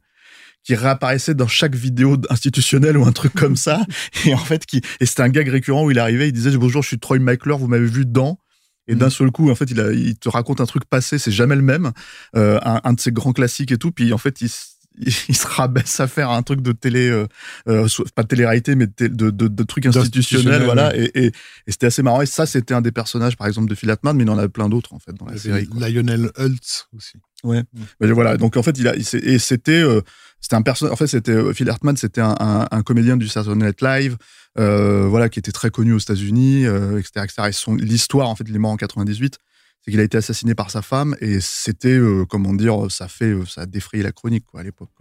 [0.63, 3.81] qui réapparaissait dans chaque vidéo institutionnelle ou un truc comme ça,
[4.25, 6.81] et en fait qui et c'était un gag récurrent où il arrivait, il disait bonjour,
[6.81, 8.39] je suis Troy McClure, vous m'avez vu dans
[8.87, 11.31] et d'un seul coup, en fait, il, a, il, te raconte un truc passé, c'est
[11.31, 11.91] jamais le même,
[12.35, 13.91] euh, un, un, de ses grands classiques et tout.
[13.91, 14.49] Puis en fait, il,
[14.97, 17.27] il se rabaisse à faire un truc de télé, euh,
[17.67, 20.95] euh, pas de télé-réalité, mais de, de, de, de trucs institutionnels, voilà.
[20.97, 21.31] Et, et, et
[21.67, 22.21] c'était assez marrant.
[22.21, 24.49] Et ça, c'était un des personnages, par exemple, de Phil Hartman, mais il en avait
[24.49, 25.67] plein d'autres en fait dans la série.
[25.67, 25.89] Quoi.
[25.89, 27.17] Lionel Hultz aussi.
[27.43, 27.63] Ouais.
[27.99, 28.37] Mais voilà.
[28.37, 30.01] Donc en fait, il a, il et c'était, euh,
[30.39, 30.93] c'était un personnage.
[30.93, 34.17] En fait, c'était Phil Hartman, c'était un, un, un, comédien du Saturday Night Live.
[34.59, 37.47] Euh, voilà, qui était très connu aux États-Unis, euh, etc., etc.
[37.49, 39.39] Et son l'histoire, en fait, il est mort en 98,
[39.81, 43.33] c'est qu'il a été assassiné par sa femme et c'était, euh, comment dire, ça fait,
[43.47, 44.91] ça a défrayé la chronique quoi à l'époque.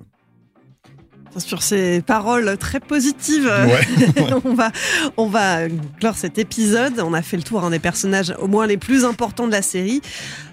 [1.38, 4.34] Sur ces paroles très positives, ouais, ouais.
[4.44, 4.70] on va
[5.16, 7.00] on va clore cet épisode.
[7.00, 9.62] On a fait le tour hein, des personnages au moins les plus importants de la
[9.62, 10.02] série.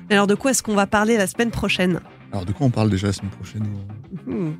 [0.10, 2.00] Alors de quoi est-ce qu'on va parler la semaine prochaine
[2.32, 3.68] Alors de quoi on parle déjà la semaine prochaine
[4.26, 4.52] mmh.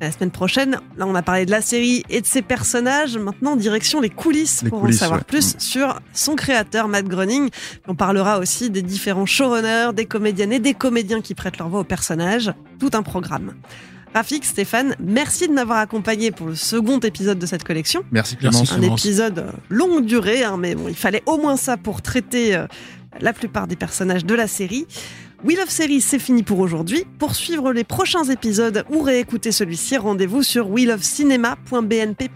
[0.00, 3.18] La semaine prochaine, là on a parlé de la série et de ses personnages.
[3.18, 5.26] Maintenant, direction les coulisses les pour coulisses, en savoir ouais.
[5.26, 5.60] plus mmh.
[5.60, 7.50] sur son créateur, Matt Groening.
[7.86, 11.80] On parlera aussi des différents showrunners, des comédiennes et des comédiens qui prêtent leur voix
[11.80, 12.50] aux personnages.
[12.78, 13.52] Tout un programme.
[14.14, 18.02] Rafik, Stéphane, merci de m'avoir accompagné pour le second épisode de cette collection.
[18.10, 18.72] Merci Clémence.
[18.72, 22.66] Un épisode longue durée, hein, mais bon, il fallait au moins ça pour traiter euh,
[23.18, 24.86] la plupart des personnages de la série.
[25.42, 27.04] Wheel of Series, c'est fini pour aujourd'hui.
[27.18, 30.68] Pour suivre les prochains épisodes ou réécouter celui-ci, rendez-vous sur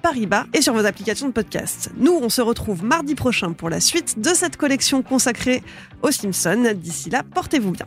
[0.01, 1.91] Paribas et sur vos applications de podcast.
[1.99, 5.63] Nous, on se retrouve mardi prochain pour la suite de cette collection consacrée
[6.03, 6.73] aux Simpsons.
[6.75, 7.87] D'ici là, portez-vous bien.